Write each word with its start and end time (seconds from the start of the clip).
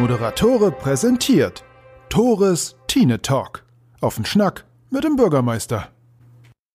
Moderatore 0.00 0.72
präsentiert 0.72 1.62
Tores 2.08 2.74
Tine 2.86 3.20
Talk. 3.20 3.64
Auf 4.00 4.14
den 4.14 4.24
Schnack 4.24 4.64
mit 4.88 5.04
dem 5.04 5.16
Bürgermeister. 5.16 5.88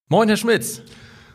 Moin, 0.10 0.28
Herr 0.28 0.38
Schmitz. 0.38 0.83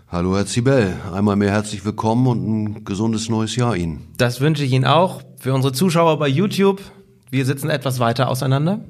Hallo, 0.07 0.37
Herr 0.37 0.46
Zibel. 0.46 0.95
Einmal 1.12 1.34
mehr 1.34 1.50
herzlich 1.50 1.84
willkommen 1.84 2.29
und 2.29 2.45
ein 2.45 2.84
gesundes 2.84 3.29
neues 3.29 3.57
Jahr 3.57 3.75
Ihnen. 3.75 4.07
Das 4.18 4.41
wünsche 4.41 4.62
ich 4.62 4.71
Ihnen 4.71 4.84
auch. 4.84 5.23
Für 5.41 5.53
unsere 5.53 5.73
Zuschauer 5.73 6.21
bei 6.21 6.29
YouTube, 6.29 6.80
wir 7.29 7.45
sitzen 7.45 7.71
etwas 7.71 7.98
weiter 7.98 8.29
auseinander. 8.29 8.84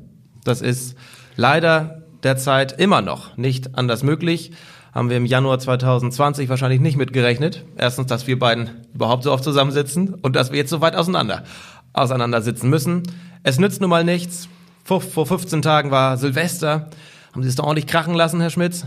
Das 0.45 0.61
ist 0.61 0.95
leider 1.37 2.03
derzeit 2.23 2.79
immer 2.79 3.01
noch 3.01 3.35
nicht 3.39 3.79
anders 3.79 4.03
möglich. 4.03 4.53
Haben 4.93 5.09
wir 5.09 5.17
im 5.17 5.25
Januar 5.25 5.59
2020 5.59 6.51
wahrscheinlich 6.51 6.81
nicht 6.81 6.99
mitgerechnet. 6.99 7.65
Erstens, 7.79 8.09
dass 8.09 8.27
wir 8.27 8.39
beiden 8.39 8.85
überhaupt 8.93 9.23
so 9.23 9.33
oft 9.33 9.45
zusammensitzen 9.45 10.17
und 10.17 10.37
dass 10.37 10.51
wir 10.51 10.59
jetzt 10.59 10.71
so 10.71 10.83
weit 10.83 10.97
auseinander 10.97 11.45
auseinandersitzen 11.93 12.71
müssen. 12.71 13.03
Es 13.43 13.59
nützt 13.59 13.81
nun 13.81 13.91
mal 13.91 14.05
nichts. 14.05 14.49
Vor, 14.85 15.01
vor 15.01 15.27
15 15.27 15.63
Tagen 15.63 15.91
war 15.91 16.17
Silvester. 16.17 16.91
Haben 17.33 17.43
Sie 17.43 17.49
es 17.49 17.57
doch 17.57 17.65
ordentlich 17.65 17.87
krachen 17.87 18.15
lassen, 18.15 18.41
Herr 18.41 18.51
Schmitz? 18.51 18.85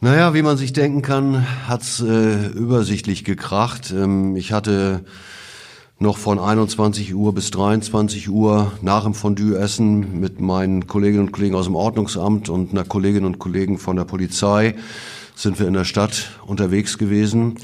Naja, 0.00 0.34
wie 0.34 0.42
man 0.42 0.56
sich 0.56 0.72
denken 0.72 1.02
kann, 1.02 1.46
hat's 1.66 2.00
äh, 2.00 2.46
übersichtlich 2.48 3.24
gekracht. 3.24 3.92
Ähm, 3.92 4.36
ich 4.36 4.52
hatte 4.52 5.04
noch 5.98 6.18
von 6.18 6.38
21 6.38 7.14
Uhr 7.14 7.34
bis 7.34 7.50
23 7.50 8.28
Uhr 8.28 8.72
nach 8.82 9.04
dem 9.04 9.14
Fondue-Essen 9.14 10.20
mit 10.20 10.40
meinen 10.40 10.86
Kolleginnen 10.86 11.26
und 11.26 11.32
Kollegen 11.32 11.54
aus 11.54 11.64
dem 11.64 11.74
Ordnungsamt 11.74 12.50
und 12.50 12.72
einer 12.72 12.84
Kollegin 12.84 13.24
und 13.24 13.38
Kollegen 13.38 13.78
von 13.78 13.96
der 13.96 14.04
Polizei 14.04 14.74
sind 15.34 15.58
wir 15.58 15.66
in 15.66 15.74
der 15.74 15.84
Stadt 15.84 16.30
unterwegs 16.46 16.98
gewesen. 16.98 17.56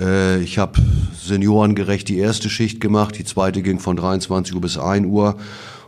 Äh, 0.00 0.40
ich 0.40 0.58
habe 0.58 0.80
seniorengerecht 1.22 2.08
die 2.08 2.18
erste 2.18 2.48
Schicht 2.48 2.80
gemacht, 2.80 3.18
die 3.18 3.24
zweite 3.24 3.62
ging 3.62 3.78
von 3.78 3.96
23 3.96 4.54
Uhr 4.54 4.60
bis 4.60 4.78
1 4.78 5.06
Uhr. 5.06 5.36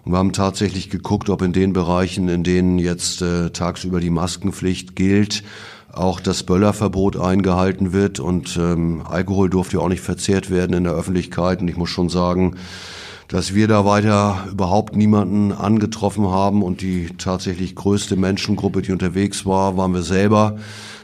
Und 0.04 0.12
wir 0.12 0.18
haben 0.18 0.32
tatsächlich 0.32 0.90
geguckt, 0.90 1.30
ob 1.30 1.42
in 1.42 1.52
den 1.52 1.72
Bereichen, 1.72 2.28
in 2.28 2.42
denen 2.42 2.78
jetzt 2.78 3.22
äh, 3.22 3.50
tagsüber 3.50 4.00
die 4.00 4.10
Maskenpflicht 4.10 4.96
gilt, 4.96 5.44
auch 5.92 6.20
das 6.20 6.42
Böllerverbot 6.42 7.16
eingehalten 7.16 7.92
wird 7.92 8.18
und 8.18 8.56
ähm, 8.56 9.02
Alkohol 9.08 9.50
durfte 9.50 9.76
ja 9.76 9.82
auch 9.82 9.88
nicht 9.88 10.00
verzehrt 10.00 10.50
werden 10.50 10.74
in 10.74 10.84
der 10.84 10.94
Öffentlichkeit. 10.94 11.60
Und 11.60 11.68
ich 11.68 11.76
muss 11.76 11.90
schon 11.90 12.08
sagen, 12.08 12.56
dass 13.28 13.54
wir 13.54 13.68
da 13.68 13.84
weiter 13.84 14.46
überhaupt 14.50 14.96
niemanden 14.96 15.52
angetroffen 15.52 16.28
haben 16.30 16.62
und 16.62 16.80
die 16.80 17.08
tatsächlich 17.18 17.74
größte 17.74 18.16
Menschengruppe, 18.16 18.82
die 18.82 18.92
unterwegs 18.92 19.46
war, 19.46 19.76
waren 19.76 19.94
wir 19.94 20.02
selber. 20.02 20.58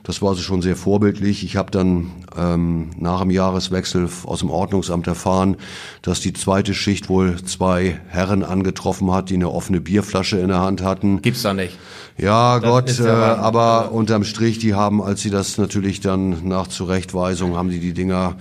Das 0.08 0.22
war 0.22 0.30
also 0.30 0.40
schon 0.40 0.62
sehr 0.62 0.74
vorbildlich. 0.74 1.44
Ich 1.44 1.56
habe 1.56 1.70
dann 1.70 2.10
ähm, 2.34 2.92
nach 2.98 3.20
dem 3.20 3.30
Jahreswechsel 3.30 4.08
aus 4.24 4.38
dem 4.38 4.48
Ordnungsamt 4.48 5.06
erfahren, 5.06 5.58
dass 6.00 6.20
die 6.20 6.32
zweite 6.32 6.72
Schicht 6.72 7.10
wohl 7.10 7.36
zwei 7.44 8.00
Herren 8.08 8.42
angetroffen 8.42 9.12
hat, 9.12 9.28
die 9.28 9.34
eine 9.34 9.50
offene 9.50 9.82
Bierflasche 9.82 10.38
in 10.38 10.48
der 10.48 10.62
Hand 10.62 10.82
hatten. 10.82 11.20
Gibt's 11.20 11.42
doch 11.42 11.52
nicht. 11.52 11.76
Ja, 12.16 12.58
das 12.58 12.70
Gott, 12.70 13.00
äh, 13.00 13.06
aber 13.10 13.92
unterm 13.92 14.24
Strich, 14.24 14.58
die 14.58 14.72
haben, 14.72 15.02
als 15.02 15.20
sie 15.20 15.28
das 15.28 15.58
natürlich 15.58 16.00
dann 16.00 16.48
nach 16.48 16.68
Zurechtweisung, 16.68 17.56
haben 17.56 17.68
die 17.68 17.78
die 17.78 17.92
Dinger 17.92 18.36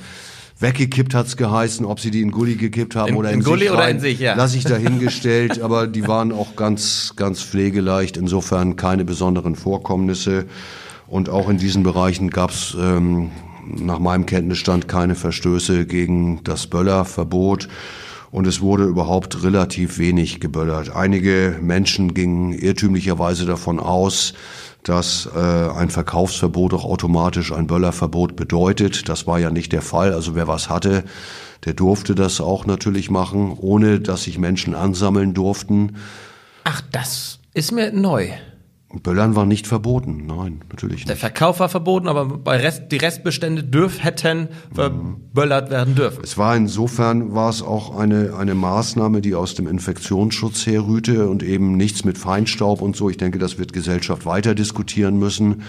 weggekippt 0.59 1.13
hat's 1.13 1.35
geheißen, 1.35 1.85
ob 1.85 1.99
sie 1.99 2.11
die 2.11 2.21
in 2.21 2.31
Gully 2.31 2.55
gekippt 2.55 2.95
haben 2.95 3.09
in, 3.09 3.15
oder 3.15 3.29
in, 3.31 3.39
in 3.39 3.43
Gully 3.43 3.65
sich 3.65 3.71
oder 3.71 3.89
in 3.89 3.99
sich, 3.99 4.19
ja. 4.19 4.35
Lass 4.35 4.55
ich 4.55 4.63
dahingestellt, 4.63 5.61
aber 5.61 5.85
die 5.85 6.07
waren 6.07 6.31
auch 6.31 6.55
ganz, 6.55 7.11
ganz 7.17 7.41
pflegeleicht, 7.41 8.15
insofern 8.15 8.77
keine 8.77 9.03
besonderen 9.03 9.57
Vorkommnisse. 9.57 10.45
Und 11.07 11.29
auch 11.29 11.49
in 11.49 11.57
diesen 11.57 11.83
Bereichen 11.83 12.29
gab's 12.29 12.75
ähm, 12.79 13.31
nach 13.65 13.99
meinem 13.99 14.25
Kenntnisstand 14.25 14.87
keine 14.87 15.15
Verstöße 15.15 15.85
gegen 15.85 16.43
das 16.43 16.67
Böllerverbot 16.67 17.67
und 18.31 18.45
es 18.45 18.61
wurde 18.61 18.83
überhaupt 18.83 19.43
relativ 19.43 19.97
wenig 19.97 20.39
geböllert. 20.39 20.95
Einige 20.95 21.57
Menschen 21.61 22.13
gingen 22.13 22.53
irrtümlicherweise 22.53 23.45
davon 23.45 23.79
aus, 23.79 24.33
dass 24.83 25.29
äh, 25.35 25.39
ein 25.39 25.89
Verkaufsverbot 25.89 26.73
auch 26.73 26.85
automatisch 26.85 27.51
ein 27.51 27.67
Böllerverbot 27.67 28.35
bedeutet. 28.35 29.09
Das 29.09 29.27
war 29.27 29.39
ja 29.39 29.49
nicht 29.49 29.71
der 29.71 29.81
Fall. 29.81 30.13
Also 30.13 30.35
wer 30.35 30.47
was 30.47 30.69
hatte, 30.69 31.03
der 31.65 31.73
durfte 31.73 32.15
das 32.15 32.39
auch 32.39 32.65
natürlich 32.65 33.09
machen, 33.09 33.57
ohne 33.59 33.99
dass 33.99 34.23
sich 34.23 34.37
Menschen 34.37 34.75
ansammeln 34.75 35.33
durften. 35.33 35.95
Ach, 36.63 36.81
das 36.91 37.39
ist 37.53 37.71
mir 37.71 37.91
neu. 37.91 38.29
Böllern 38.89 39.35
war 39.35 39.45
nicht 39.45 39.67
verboten, 39.67 40.25
nein, 40.27 40.61
natürlich 40.69 40.99
nicht. 40.99 41.09
Der 41.09 41.17
Verkauf 41.17 41.59
war 41.59 41.67
verboten, 41.67 42.07
aber 42.07 42.25
bei 42.25 42.55
Rest, 42.55 42.83
die 42.89 42.95
Restbestände 42.95 43.61
dürf, 43.61 44.01
hätten 44.01 44.47
verböllert 44.73 45.69
werden 45.69 45.93
dürfen. 45.93 46.21
Es 46.23 46.37
war 46.37 46.55
insofern, 46.55 47.35
war 47.35 47.49
es 47.49 47.61
auch 47.61 47.97
eine, 47.97 48.35
eine 48.37 48.55
Maßnahme, 48.55 49.19
die 49.19 49.35
aus 49.35 49.55
dem 49.55 49.67
Infektionsschutz 49.67 50.65
herrührte 50.65 51.27
und 51.27 51.43
eben 51.43 51.75
nichts 51.75 52.05
mit 52.05 52.17
Feinstaub 52.17 52.81
und 52.81 52.95
so. 52.95 53.09
Ich 53.09 53.17
denke, 53.17 53.39
das 53.39 53.57
wird 53.57 53.73
Gesellschaft 53.73 54.25
weiter 54.25 54.55
diskutieren 54.55 55.19
müssen. 55.19 55.63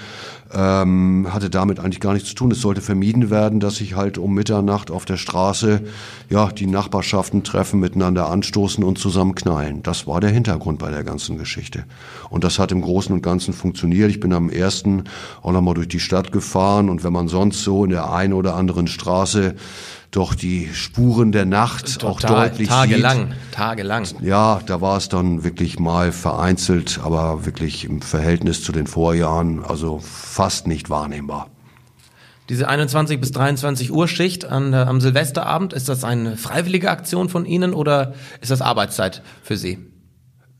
Ähm, 0.50 1.26
hatte 1.30 1.50
damit 1.50 1.78
eigentlich 1.78 2.00
gar 2.00 2.14
nichts 2.14 2.30
zu 2.30 2.34
tun. 2.34 2.50
Es 2.52 2.62
sollte 2.62 2.80
vermieden 2.80 3.28
werden, 3.28 3.60
dass 3.60 3.76
sich 3.76 3.96
halt 3.96 4.16
um 4.16 4.32
Mitternacht 4.32 4.90
auf 4.90 5.04
der 5.04 5.18
Straße 5.18 5.82
ja 6.30 6.50
die 6.50 6.66
Nachbarschaften 6.66 7.44
treffen, 7.44 7.80
miteinander 7.80 8.30
anstoßen 8.30 8.82
und 8.82 8.98
zusammen 8.98 9.34
knallen. 9.34 9.82
Das 9.82 10.06
war 10.06 10.20
der 10.20 10.30
Hintergrund 10.30 10.78
bei 10.78 10.90
der 10.90 11.04
ganzen 11.04 11.36
Geschichte. 11.36 11.84
Und 12.30 12.44
das 12.44 12.58
hat 12.58 12.72
im 12.72 12.80
Großen 12.80 13.07
und 13.12 13.22
Ganzen 13.22 13.52
funktioniert. 13.52 14.10
Ich 14.10 14.20
bin 14.20 14.32
am 14.32 14.50
ersten 14.50 15.04
auch 15.42 15.52
nochmal 15.52 15.74
durch 15.74 15.88
die 15.88 16.00
Stadt 16.00 16.32
gefahren 16.32 16.88
und 16.88 17.04
wenn 17.04 17.12
man 17.12 17.28
sonst 17.28 17.62
so 17.62 17.84
in 17.84 17.90
der 17.90 18.12
einen 18.12 18.32
oder 18.32 18.54
anderen 18.54 18.86
Straße 18.86 19.54
doch 20.10 20.34
die 20.34 20.70
Spuren 20.72 21.32
der 21.32 21.44
Nacht 21.44 22.00
Total, 22.00 22.10
auch 22.10 22.20
deutlich 22.20 22.68
tagelang, 22.68 23.28
sieht. 23.28 23.52
tagelang. 23.52 24.06
Ja, 24.22 24.60
da 24.64 24.80
war 24.80 24.96
es 24.96 25.08
dann 25.08 25.44
wirklich 25.44 25.78
mal 25.78 26.12
vereinzelt, 26.12 27.00
aber 27.02 27.44
wirklich 27.44 27.84
im 27.84 28.00
Verhältnis 28.00 28.62
zu 28.62 28.72
den 28.72 28.86
Vorjahren, 28.86 29.64
also 29.64 29.98
fast 29.98 30.66
nicht 30.66 30.88
wahrnehmbar. 30.88 31.48
Diese 32.48 32.66
21 32.66 33.20
bis 33.20 33.32
23 33.32 33.92
Uhr 33.92 34.08
Schicht 34.08 34.46
an, 34.46 34.72
äh, 34.72 34.76
am 34.76 35.02
Silvesterabend, 35.02 35.74
ist 35.74 35.88
das 35.90 36.02
eine 36.04 36.38
freiwillige 36.38 36.90
Aktion 36.90 37.28
von 37.28 37.44
Ihnen 37.44 37.74
oder 37.74 38.14
ist 38.40 38.50
das 38.50 38.62
Arbeitszeit 38.62 39.22
für 39.42 39.58
Sie? 39.58 39.78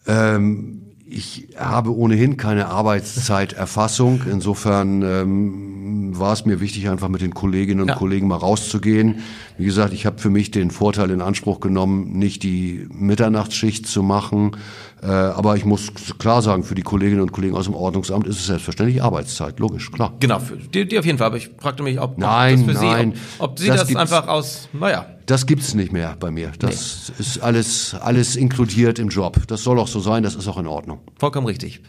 Ähm, 0.06 0.87
ich 1.10 1.48
habe 1.56 1.94
ohnehin 1.96 2.36
keine 2.36 2.66
Arbeitszeiterfassung. 2.68 4.22
Insofern 4.30 5.02
ähm, 5.02 6.18
war 6.18 6.32
es 6.32 6.44
mir 6.44 6.60
wichtig, 6.60 6.88
einfach 6.88 7.08
mit 7.08 7.22
den 7.22 7.34
Kolleginnen 7.34 7.80
und 7.82 7.88
Ja. 7.88 7.94
Kollegen 7.94 8.28
mal 8.28 8.36
rauszugehen. 8.36 9.20
Wie 9.58 9.64
gesagt, 9.64 9.92
ich 9.92 10.06
habe 10.06 10.18
für 10.18 10.30
mich 10.30 10.52
den 10.52 10.70
Vorteil 10.70 11.10
in 11.10 11.20
Anspruch 11.20 11.58
genommen, 11.58 12.12
nicht 12.12 12.44
die 12.44 12.86
Mitternachtsschicht 12.92 13.88
zu 13.88 14.04
machen. 14.04 14.56
Äh, 15.02 15.06
aber 15.06 15.56
ich 15.56 15.64
muss 15.64 15.92
klar 16.18 16.42
sagen, 16.42 16.62
für 16.62 16.76
die 16.76 16.82
Kolleginnen 16.82 17.20
und 17.20 17.32
Kollegen 17.32 17.56
aus 17.56 17.64
dem 17.64 17.74
Ordnungsamt 17.74 18.28
ist 18.28 18.36
es 18.38 18.46
selbstverständlich 18.46 19.02
Arbeitszeit. 19.02 19.58
Logisch, 19.58 19.90
klar. 19.90 20.14
Genau, 20.20 20.38
für 20.38 20.56
die, 20.56 20.86
die 20.86 20.96
auf 20.96 21.04
jeden 21.04 21.18
Fall. 21.18 21.26
Aber 21.26 21.36
ich 21.36 21.50
fragte 21.58 21.82
mich, 21.82 22.00
ob, 22.00 22.18
Nein, 22.18 22.66
das 22.68 22.76
für 22.78 22.84
nein. 22.84 23.12
Sie, 23.12 23.20
ob, 23.40 23.50
ob 23.50 23.58
Sie 23.58 23.66
Das 23.66 23.86
das, 23.86 23.96
einfach 23.96 24.28
aus, 24.28 24.68
naja, 24.72 25.06
Das 25.26 25.44
gibt's 25.46 25.74
nicht 25.74 25.92
mehr 25.92 26.16
bei 26.18 26.30
mir. 26.30 26.52
Das 26.60 27.12
ist 27.18 27.40
alles, 27.40 27.94
alles 28.00 28.36
inkludiert 28.36 29.00
im 29.00 29.08
Job. 29.08 29.38
Das 29.48 29.64
soll 29.64 29.80
auch 29.80 29.88
so 29.88 29.98
sein, 29.98 30.22
das 30.22 30.36
ist 30.36 30.46
auch 30.46 30.58
in 30.58 30.68
Ordnung. 30.68 31.00
vollkommen 31.18 31.48
richtig. 31.48 31.82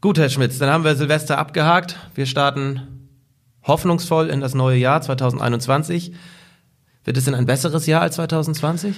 Gut, 0.00 0.18
Herr 0.18 0.30
Schmitz, 0.30 0.58
dann 0.58 0.70
haben 0.70 0.84
wir 0.84 0.94
Silvester 0.96 1.36
abgehakt. 1.38 1.96
Wir 2.14 2.24
starten 2.26 2.80
hoffnungsvoll 3.64 4.28
in 4.30 4.40
das 4.40 4.54
neue 4.54 4.78
Jahr 4.78 5.02
2021. 5.02 6.12
Wird 7.06 7.16
es 7.16 7.24
denn 7.24 7.36
ein 7.36 7.46
besseres 7.46 7.86
Jahr 7.86 8.02
als 8.02 8.16
2020? 8.16 8.96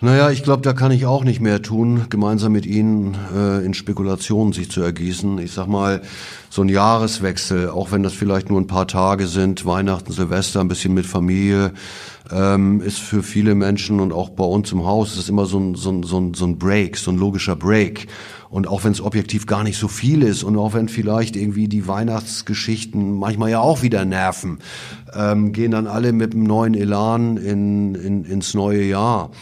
Naja, 0.00 0.28
ich 0.30 0.42
glaube, 0.42 0.62
da 0.62 0.72
kann 0.72 0.90
ich 0.90 1.06
auch 1.06 1.22
nicht 1.22 1.40
mehr 1.40 1.62
tun, 1.62 2.06
gemeinsam 2.10 2.50
mit 2.50 2.66
Ihnen 2.66 3.16
äh, 3.32 3.64
in 3.64 3.74
Spekulationen 3.74 4.52
sich 4.52 4.68
zu 4.68 4.82
ergießen. 4.82 5.38
Ich 5.38 5.52
sag 5.52 5.68
mal, 5.68 6.02
so 6.50 6.62
ein 6.62 6.68
Jahreswechsel, 6.68 7.70
auch 7.70 7.92
wenn 7.92 8.02
das 8.02 8.12
vielleicht 8.12 8.50
nur 8.50 8.60
ein 8.60 8.66
paar 8.66 8.88
Tage 8.88 9.28
sind, 9.28 9.64
Weihnachten, 9.64 10.12
Silvester, 10.12 10.60
ein 10.60 10.68
bisschen 10.68 10.94
mit 10.94 11.06
Familie, 11.06 11.72
ähm, 12.32 12.80
ist 12.80 12.98
für 12.98 13.22
viele 13.22 13.54
Menschen 13.54 14.00
und 14.00 14.12
auch 14.12 14.30
bei 14.30 14.44
uns 14.44 14.72
im 14.72 14.84
Haus, 14.84 15.16
ist 15.16 15.28
immer 15.28 15.46
so 15.46 15.60
ein, 15.60 15.76
so, 15.76 15.92
ein, 15.92 16.02
so, 16.02 16.18
ein, 16.18 16.34
so 16.34 16.44
ein 16.44 16.58
Break, 16.58 16.96
so 16.96 17.12
ein 17.12 17.16
logischer 17.16 17.54
Break. 17.54 18.08
Und 18.54 18.68
auch 18.68 18.84
wenn 18.84 18.92
es 18.92 19.00
objektiv 19.00 19.48
gar 19.48 19.64
nicht 19.64 19.76
so 19.76 19.88
viel 19.88 20.22
ist 20.22 20.44
und 20.44 20.56
auch 20.56 20.74
wenn 20.74 20.88
vielleicht 20.88 21.34
irgendwie 21.34 21.66
die 21.66 21.88
Weihnachtsgeschichten 21.88 23.18
manchmal 23.18 23.50
ja 23.50 23.58
auch 23.58 23.82
wieder 23.82 24.04
nerven, 24.04 24.60
ähm, 25.12 25.52
gehen 25.52 25.72
dann 25.72 25.88
alle 25.88 26.12
mit 26.12 26.34
einem 26.34 26.44
neuen 26.44 26.74
Elan 26.74 27.36
in, 27.36 27.96
in, 27.96 28.24
ins 28.24 28.54
neue 28.54 28.84
Jahr. 28.84 29.32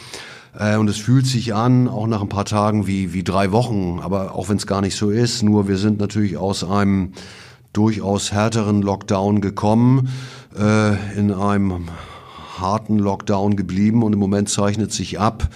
Äh, 0.58 0.78
Und 0.78 0.88
es 0.88 0.96
fühlt 0.96 1.26
sich 1.26 1.52
an, 1.52 1.88
auch 1.88 2.06
nach 2.06 2.22
ein 2.22 2.30
paar 2.30 2.46
Tagen, 2.46 2.86
wie, 2.86 3.12
wie 3.12 3.22
drei 3.22 3.52
Wochen, 3.52 4.00
aber 4.02 4.34
auch 4.34 4.48
wenn 4.48 4.56
es 4.56 4.66
gar 4.66 4.80
nicht 4.80 4.96
so 4.96 5.10
ist. 5.10 5.42
Nur 5.42 5.68
wir 5.68 5.76
sind 5.76 6.00
natürlich 6.00 6.38
aus 6.38 6.64
einem 6.64 7.12
durchaus 7.74 8.32
härteren 8.32 8.80
Lockdown 8.80 9.42
gekommen, 9.42 10.08
äh, 10.58 10.94
in 11.18 11.32
einem 11.32 11.88
harten 12.58 12.98
Lockdown 12.98 13.56
geblieben 13.56 14.04
und 14.04 14.14
im 14.14 14.18
Moment 14.18 14.48
zeichnet 14.48 14.90
sich 14.90 15.20
ab, 15.20 15.50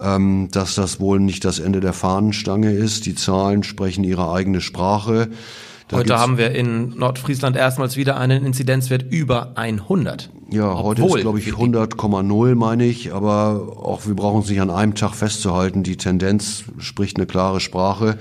dass 0.00 0.74
das 0.74 0.98
wohl 0.98 1.20
nicht 1.20 1.44
das 1.44 1.58
Ende 1.58 1.80
der 1.80 1.92
Fahnenstange 1.92 2.72
ist. 2.72 3.04
Die 3.06 3.14
Zahlen 3.14 3.62
sprechen 3.62 4.02
ihre 4.02 4.32
eigene 4.32 4.60
Sprache. 4.60 5.28
Da 5.88 5.96
Heute 5.96 6.18
haben 6.18 6.38
wir 6.38 6.52
in 6.52 6.90
Nordfriesland 6.96 7.56
erstmals 7.56 7.96
wieder 7.96 8.16
einen 8.16 8.44
Inzidenzwert 8.44 9.04
über 9.10 9.56
100. 9.56 10.30
Ja, 10.50 10.78
heute 10.78 11.04
ist, 11.04 11.16
glaube 11.16 11.40
ich, 11.40 11.48
100,0 11.48 12.54
meine 12.54 12.84
ich, 12.84 13.12
aber 13.12 13.76
auch 13.76 14.06
wir 14.06 14.14
brauchen 14.14 14.38
uns 14.38 14.48
nicht 14.48 14.60
an 14.60 14.70
einem 14.70 14.94
Tag 14.94 15.14
festzuhalten. 15.14 15.82
Die 15.82 15.96
Tendenz 15.96 16.62
spricht 16.78 17.16
eine 17.16 17.26
klare 17.26 17.58
Sprache. 17.58 18.18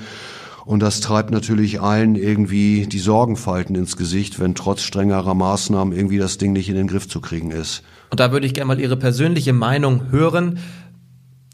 Und 0.66 0.82
das 0.82 1.00
treibt 1.00 1.32
natürlich 1.32 1.80
allen 1.80 2.16
irgendwie 2.16 2.88
die 2.88 3.00
Sorgenfalten 3.00 3.76
ins 3.76 3.98
Gesicht, 3.98 4.40
wenn 4.40 4.54
trotz 4.54 4.82
strengerer 4.82 5.34
Maßnahmen 5.34 5.96
irgendwie 5.96 6.18
das 6.18 6.40
Ding 6.40 6.54
nicht 6.54 6.70
in 6.70 6.76
den 6.76 6.88
Griff 6.88 7.08
zu 7.08 7.22
kriegen 7.22 7.52
ist. 7.52 7.84
Und 8.10 8.20
da 8.20 8.32
würde 8.32 8.48
ich 8.48 8.54
gerne 8.54 8.68
mal 8.68 8.80
Ihre 8.80 8.98
persönliche 8.98 9.54
Meinung 9.54 10.12
hören. 10.12 10.60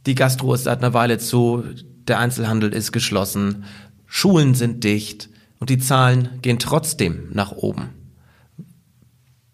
Die 0.05 0.15
Gastro 0.15 0.53
ist 0.53 0.63
seit 0.63 0.79
einer 0.79 0.93
Weile 0.93 1.17
zu, 1.17 1.63
der 2.07 2.19
Einzelhandel 2.19 2.73
ist 2.73 2.91
geschlossen, 2.91 3.65
Schulen 4.05 4.53
sind 4.53 4.83
dicht 4.83 5.29
und 5.59 5.69
die 5.69 5.79
Zahlen 5.79 6.39
gehen 6.41 6.59
trotzdem 6.59 7.29
nach 7.33 7.51
oben. 7.51 7.89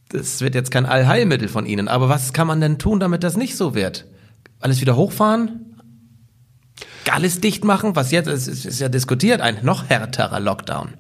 Das 0.09 0.42
wird 0.42 0.56
jetzt 0.56 0.71
kein 0.71 0.86
Allheilmittel 0.86 1.48
von 1.48 1.65
Ihnen, 1.65 1.88
aber 1.88 2.09
was 2.09 2.33
kann 2.33 2.48
man 2.48 2.59
denn 2.59 2.80
tun, 2.80 3.00
damit 3.00 3.24
das 3.24 3.38
nicht 3.38 3.56
so 3.56 3.75
wird? 3.75 4.07
Alles 4.59 4.81
wieder 4.81 4.95
hochfahren? 4.95 5.71
alles 7.09 7.42
dicht 7.42 7.63
machen, 7.63 7.95
was 7.95 8.12
jetzt 8.12 8.27
ist, 8.27 8.48
ist, 8.48 8.80
ja 8.80 8.89
diskutiert, 8.89 9.42
ein 9.42 9.59
noch 9.63 9.89
härterer 9.89 10.39
Lockdown. 10.39 10.94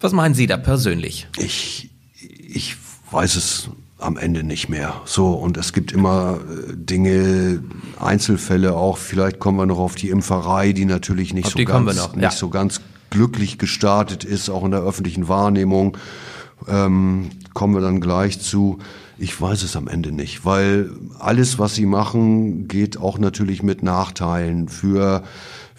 Was 0.00 0.12
meinen 0.12 0.34
Sie 0.34 0.46
da 0.46 0.56
persönlich? 0.56 1.28
Ich, 1.38 1.90
ich 2.14 2.76
weiß 3.10 3.36
es 3.36 3.70
am 4.02 4.16
Ende 4.16 4.42
nicht 4.42 4.68
mehr. 4.68 4.94
So, 5.04 5.32
und 5.32 5.56
es 5.56 5.72
gibt 5.72 5.92
immer 5.92 6.38
äh, 6.40 6.74
Dinge, 6.74 7.62
Einzelfälle 7.98 8.74
auch, 8.74 8.98
vielleicht 8.98 9.38
kommen 9.38 9.58
wir 9.58 9.66
noch 9.66 9.78
auf 9.78 9.94
die 9.94 10.10
Impferei, 10.10 10.72
die 10.72 10.84
natürlich 10.84 11.34
nicht, 11.34 11.46
auf 11.46 11.52
so, 11.52 11.64
ganz, 11.64 11.96
noch, 11.96 12.16
nicht 12.16 12.32
so 12.32 12.48
ganz 12.48 12.80
glücklich 13.10 13.58
gestartet 13.58 14.24
ist, 14.24 14.48
auch 14.48 14.64
in 14.64 14.70
der 14.70 14.80
öffentlichen 14.80 15.28
Wahrnehmung. 15.28 15.96
Ähm, 16.68 17.30
kommen 17.54 17.74
wir 17.74 17.80
dann 17.80 18.00
gleich 18.00 18.40
zu. 18.40 18.78
Ich 19.18 19.40
weiß 19.40 19.62
es 19.62 19.76
am 19.76 19.88
Ende 19.88 20.10
nicht, 20.10 20.44
weil 20.44 20.90
alles, 21.18 21.58
was 21.58 21.74
sie 21.74 21.86
machen, 21.86 22.66
geht 22.66 22.96
auch 22.98 23.18
natürlich 23.18 23.62
mit 23.62 23.82
Nachteilen 23.82 24.68
für 24.68 25.22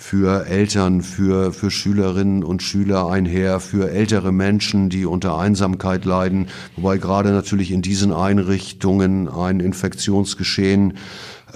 für 0.03 0.47
Eltern, 0.47 1.01
für, 1.01 1.53
für 1.53 1.71
Schülerinnen 1.71 2.43
und 2.43 2.61
Schüler 2.61 3.07
einher, 3.07 3.61
für 3.61 3.89
ältere 3.89 4.33
Menschen, 4.33 4.89
die 4.89 5.05
unter 5.05 5.37
Einsamkeit 5.37 6.03
leiden, 6.03 6.47
wobei 6.75 6.97
gerade 6.97 7.31
natürlich 7.31 7.71
in 7.71 7.81
diesen 7.81 8.11
Einrichtungen 8.11 9.29
ein 9.29 9.61
Infektionsgeschehen 9.61 10.97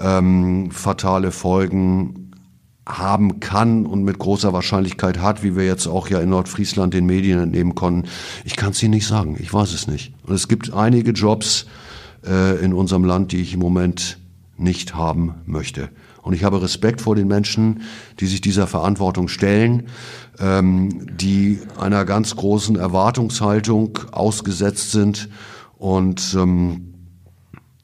ähm, 0.00 0.70
fatale 0.70 1.30
Folgen 1.30 2.32
haben 2.86 3.38
kann 3.38 3.84
und 3.84 4.02
mit 4.02 4.18
großer 4.18 4.54
Wahrscheinlichkeit 4.54 5.18
hat, 5.18 5.42
wie 5.42 5.54
wir 5.54 5.66
jetzt 5.66 5.86
auch 5.86 6.08
ja 6.08 6.18
in 6.18 6.30
Nordfriesland 6.30 6.94
den 6.94 7.04
Medien 7.04 7.38
entnehmen 7.38 7.74
konnten. 7.74 8.08
Ich 8.46 8.56
kann 8.56 8.70
es 8.70 8.82
Ihnen 8.82 8.94
nicht 8.94 9.06
sagen, 9.06 9.36
ich 9.38 9.52
weiß 9.52 9.74
es 9.74 9.86
nicht. 9.88 10.14
Und 10.22 10.34
es 10.34 10.48
gibt 10.48 10.72
einige 10.72 11.10
Jobs 11.10 11.66
äh, 12.26 12.64
in 12.64 12.72
unserem 12.72 13.04
Land, 13.04 13.32
die 13.32 13.42
ich 13.42 13.52
im 13.52 13.60
Moment 13.60 14.18
nicht 14.56 14.94
haben 14.94 15.34
möchte. 15.44 15.90
Und 16.28 16.34
ich 16.34 16.44
habe 16.44 16.60
Respekt 16.60 17.00
vor 17.00 17.16
den 17.16 17.26
Menschen, 17.26 17.80
die 18.20 18.26
sich 18.26 18.42
dieser 18.42 18.66
Verantwortung 18.66 19.28
stellen, 19.28 19.84
ähm, 20.38 21.16
die 21.16 21.58
einer 21.80 22.04
ganz 22.04 22.36
großen 22.36 22.76
Erwartungshaltung 22.76 23.98
ausgesetzt 24.12 24.92
sind. 24.92 25.30
Und 25.78 26.36
ähm, 26.38 26.92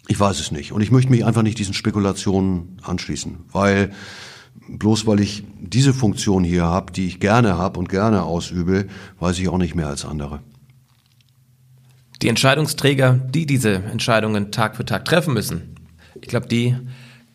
ich 0.09 0.21
weiß 0.21 0.41
es 0.41 0.51
nicht. 0.51 0.73
Und 0.73 0.83
ich 0.83 0.91
möchte 0.91 1.11
mich 1.11 1.25
einfach 1.25 1.41
nicht 1.41 1.59
diesen 1.59 1.73
Spekulationen 1.73 2.77
anschließen, 2.83 3.47
weil 3.51 3.93
bloß 4.69 5.07
weil 5.07 5.21
ich 5.21 5.45
diese 5.59 5.95
Funktion 5.95 6.45
hier 6.45 6.65
habe, 6.65 6.93
die 6.93 7.07
ich 7.07 7.21
gerne 7.21 7.57
habe 7.57 7.79
und 7.79 7.89
gerne 7.89 8.25
ausübe, 8.25 8.89
weiß 9.21 9.39
ich 9.39 9.49
auch 9.49 9.57
nicht 9.57 9.75
mehr 9.75 9.89
als 9.89 10.05
andere. 10.05 10.41
Die 12.21 12.29
Entscheidungsträger, 12.29 13.15
die 13.15 13.47
diese 13.47 13.73
Entscheidungen 13.73 14.53
Tag 14.53 14.77
für 14.77 14.85
Tag 14.85 15.07
treffen 15.07 15.33
müssen, 15.33 15.77
ich 16.21 16.29
glaube, 16.29 16.47
die 16.47 16.77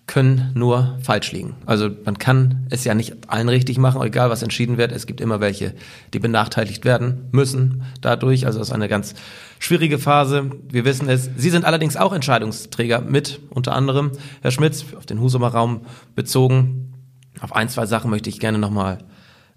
können 0.09 0.51
nur 0.55 0.97
falsch 1.03 1.31
liegen. 1.31 1.55
Also 1.67 1.87
man 2.03 2.17
kann 2.17 2.65
es 2.71 2.83
ja 2.83 2.95
nicht 2.95 3.29
allen 3.29 3.47
richtig 3.47 3.77
machen, 3.77 4.01
egal 4.01 4.31
was 4.31 4.41
entschieden 4.41 4.79
wird. 4.79 4.91
Es 4.91 5.05
gibt 5.05 5.21
immer 5.21 5.39
welche, 5.39 5.75
die 6.13 6.19
benachteiligt 6.19 6.83
werden 6.83 7.29
müssen 7.31 7.83
dadurch. 8.01 8.47
Also 8.47 8.59
es 8.59 8.69
ist 8.69 8.73
eine 8.73 8.87
ganz 8.87 9.13
schwierige 9.59 9.99
Phase. 9.99 10.49
Wir 10.67 10.83
wissen 10.83 11.07
es. 11.07 11.29
Sie 11.37 11.51
sind 11.51 11.63
allerdings 11.63 11.95
auch 11.95 12.11
Entscheidungsträger 12.11 13.01
mit, 13.01 13.39
unter 13.51 13.73
anderem 13.73 14.11
Herr 14.41 14.49
Schmitz, 14.49 14.83
auf 14.97 15.05
den 15.05 15.19
Husumer 15.21 15.49
Raum 15.49 15.81
bezogen. 16.15 16.91
Auf 17.39 17.55
ein, 17.55 17.69
zwei 17.69 17.85
Sachen 17.85 18.09
möchte 18.09 18.31
ich 18.31 18.39
gerne 18.39 18.57
nochmal 18.57 18.97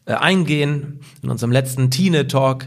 äh, 0.05 0.13
eingehen. 0.13 1.01
In 1.23 1.31
unserem 1.31 1.51
letzten 1.51 1.91
Tine-Talk 1.91 2.67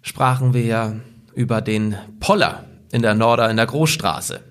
sprachen 0.00 0.54
wir 0.54 0.64
ja 0.64 0.94
über 1.34 1.60
den 1.60 1.94
Poller 2.20 2.64
in 2.90 3.02
der 3.02 3.14
Norder, 3.14 3.50
in 3.50 3.58
der 3.58 3.66
Großstraße. 3.66 4.47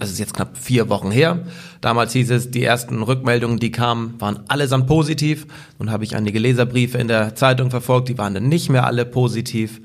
Das 0.00 0.10
ist 0.10 0.18
jetzt 0.18 0.34
knapp 0.34 0.56
vier 0.56 0.88
Wochen 0.88 1.10
her. 1.10 1.44
Damals 1.80 2.12
hieß 2.12 2.30
es, 2.30 2.50
die 2.50 2.64
ersten 2.64 3.02
Rückmeldungen, 3.02 3.58
die 3.58 3.70
kamen, 3.70 4.14
waren 4.18 4.40
allesamt 4.48 4.86
positiv. 4.86 5.46
Nun 5.78 5.90
habe 5.90 6.04
ich 6.04 6.16
einige 6.16 6.38
Leserbriefe 6.38 6.98
in 6.98 7.08
der 7.08 7.34
Zeitung 7.34 7.70
verfolgt, 7.70 8.08
die 8.08 8.18
waren 8.18 8.34
dann 8.34 8.48
nicht 8.48 8.70
mehr 8.70 8.86
alle 8.86 9.04
positiv 9.04 9.80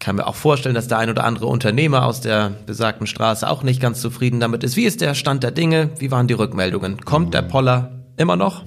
kann 0.00 0.16
mir 0.16 0.26
auch 0.26 0.34
vorstellen, 0.34 0.74
dass 0.74 0.88
der 0.88 0.98
ein 0.98 1.10
oder 1.10 1.24
andere 1.24 1.46
Unternehmer 1.46 2.06
aus 2.06 2.22
der 2.22 2.50
besagten 2.66 3.06
Straße 3.06 3.48
auch 3.48 3.62
nicht 3.62 3.80
ganz 3.80 4.00
zufrieden 4.00 4.40
damit 4.40 4.64
ist. 4.64 4.76
Wie 4.76 4.84
ist 4.84 5.02
der 5.02 5.14
Stand 5.14 5.42
der 5.42 5.50
Dinge? 5.50 5.90
Wie 5.98 6.10
waren 6.10 6.26
die 6.26 6.34
Rückmeldungen? 6.34 7.02
Kommt 7.02 7.34
der 7.34 7.42
Poller 7.42 8.06
immer 8.16 8.36
noch? 8.36 8.64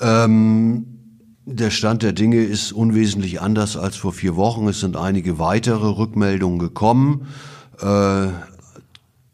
Ähm, 0.00 0.86
der 1.44 1.70
Stand 1.70 2.02
der 2.02 2.12
Dinge 2.12 2.42
ist 2.44 2.72
unwesentlich 2.72 3.40
anders 3.40 3.76
als 3.76 3.96
vor 3.96 4.12
vier 4.12 4.36
Wochen. 4.36 4.68
Es 4.68 4.80
sind 4.80 4.96
einige 4.96 5.40
weitere 5.40 5.88
Rückmeldungen 5.88 6.60
gekommen. 6.60 7.26
Äh, 7.80 8.28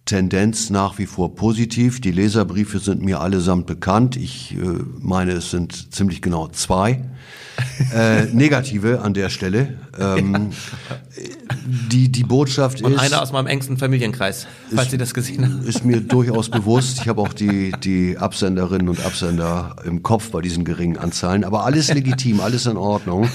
Tendenz 0.06 0.70
nach 0.70 0.98
wie 0.98 1.06
vor 1.06 1.34
positiv. 1.34 2.00
Die 2.00 2.12
Leserbriefe 2.12 2.78
sind 2.78 3.02
mir 3.02 3.20
allesamt 3.20 3.66
bekannt. 3.66 4.16
Ich 4.16 4.54
äh, 4.54 4.56
meine, 5.00 5.32
es 5.32 5.50
sind 5.50 5.92
ziemlich 5.92 6.22
genau 6.22 6.48
zwei 6.48 7.02
äh, 7.92 8.24
negative 8.32 9.00
an 9.02 9.14
der 9.14 9.30
Stelle. 9.30 9.78
Ähm, 9.98 10.52
ja. 10.88 10.96
die, 11.90 12.10
die 12.10 12.22
Botschaft 12.22 12.82
Und 12.82 12.92
ist. 12.92 13.00
einer 13.00 13.20
aus 13.20 13.32
meinem 13.32 13.48
engsten 13.48 13.78
Familienkreis, 13.78 14.46
falls 14.70 14.84
ist, 14.84 14.90
Sie 14.92 14.98
das 14.98 15.12
gesehen 15.12 15.44
haben. 15.44 15.66
Ist 15.66 15.84
mir 15.84 16.00
durchaus 16.00 16.50
bewusst. 16.50 17.00
Ich 17.00 17.08
habe 17.08 17.20
auch 17.20 17.32
die, 17.32 17.72
die 17.82 18.16
Absenderinnen 18.16 18.88
und 18.88 19.04
Absender 19.04 19.74
im 19.84 20.04
Kopf 20.04 20.30
bei 20.30 20.40
diesen 20.40 20.64
geringen 20.64 20.98
Anzahlen. 20.98 21.42
Aber 21.42 21.64
alles 21.64 21.92
legitim, 21.92 22.40
alles 22.40 22.66
in 22.66 22.76
Ordnung. 22.76 23.28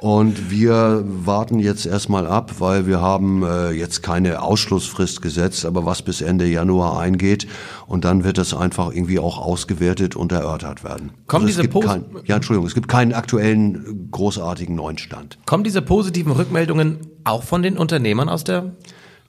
Und 0.00 0.50
wir 0.50 1.04
warten 1.04 1.58
jetzt 1.58 1.84
erstmal 1.84 2.26
ab, 2.26 2.54
weil 2.58 2.86
wir 2.86 3.02
haben 3.02 3.42
äh, 3.42 3.70
jetzt 3.72 4.02
keine 4.02 4.40
Ausschlussfrist 4.40 5.20
gesetzt, 5.20 5.66
aber 5.66 5.84
was 5.84 6.00
bis 6.00 6.22
Ende 6.22 6.46
Januar 6.46 6.98
eingeht. 6.98 7.46
Und 7.86 8.06
dann 8.06 8.24
wird 8.24 8.38
das 8.38 8.54
einfach 8.54 8.94
irgendwie 8.94 9.18
auch 9.18 9.36
ausgewertet 9.36 10.16
und 10.16 10.32
erörtert 10.32 10.84
werden. 10.84 11.10
Kommen 11.26 11.44
also 11.44 11.60
diese 11.60 11.80
kein, 11.80 12.06
Ja, 12.24 12.36
Entschuldigung, 12.36 12.66
es 12.66 12.72
gibt 12.72 12.88
keinen 12.88 13.12
aktuellen 13.12 14.08
großartigen 14.10 14.74
neuen 14.74 14.96
Stand. 14.96 15.36
Kommen 15.44 15.64
diese 15.64 15.82
positiven 15.82 16.32
Rückmeldungen 16.32 17.00
auch 17.24 17.42
von 17.42 17.62
den 17.62 17.76
Unternehmern 17.76 18.30
aus 18.30 18.42
der 18.42 18.72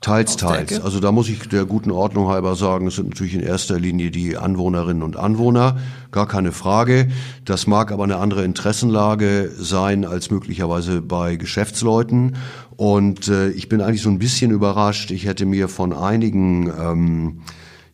Teils, 0.02 0.36
teils. 0.36 0.82
Also 0.82 1.00
da 1.00 1.12
muss 1.12 1.30
ich 1.30 1.48
der 1.48 1.66
guten 1.66 1.92
Ordnung 1.92 2.28
halber 2.28 2.56
sagen, 2.56 2.88
es 2.88 2.96
sind 2.96 3.10
natürlich 3.10 3.36
in 3.36 3.42
erster 3.42 3.80
Linie 3.80 4.10
die 4.10 4.36
Anwohnerinnen 4.36 5.04
und 5.04 5.16
Anwohner, 5.16 5.78
gar 6.10 6.28
keine 6.28 6.52
Frage. 6.52 7.08
Das 7.46 7.68
mag 7.68 7.92
aber 7.92 8.04
eine 8.04 8.18
andere 8.18 8.44
Interessenlage 8.44 9.52
sein 9.56 10.04
als 10.04 10.32
möglicherweise 10.32 11.04
bei 11.04 11.36
Geschäftsleuten. 11.36 12.36
Und 12.78 13.28
äh, 13.28 13.52
ich 13.52 13.70
bin 13.70 13.80
eigentlich 13.80 14.02
so 14.02 14.10
ein 14.10 14.18
bisschen 14.18 14.50
überrascht. 14.50 15.12
Ich 15.12 15.28
hätte 15.28 15.46
mir 15.46 15.68
von 15.68 15.94
einigen 15.94 16.66
ähm, 16.68 17.42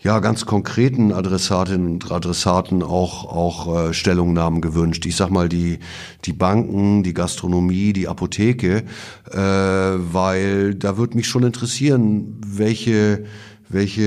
ja, 0.07 0.19
ganz 0.19 0.45
konkreten 0.45 1.11
Adressatinnen 1.11 1.95
und 1.95 2.11
Adressaten 2.13 2.81
auch, 2.81 3.25
auch 3.25 3.89
äh, 3.89 3.93
Stellungnahmen 3.93 4.61
gewünscht. 4.61 5.05
Ich 5.05 5.17
sag 5.17 5.31
mal, 5.31 5.49
die, 5.49 5.79
die 6.23 6.31
Banken, 6.31 7.03
die 7.03 7.13
Gastronomie, 7.13 7.91
die 7.91 8.07
Apotheke, 8.07 8.85
äh, 9.29 9.37
weil 9.37 10.75
da 10.75 10.95
würde 10.95 11.17
mich 11.17 11.27
schon 11.27 11.43
interessieren, 11.43 12.39
welche 12.47 13.25
welche, 13.69 14.01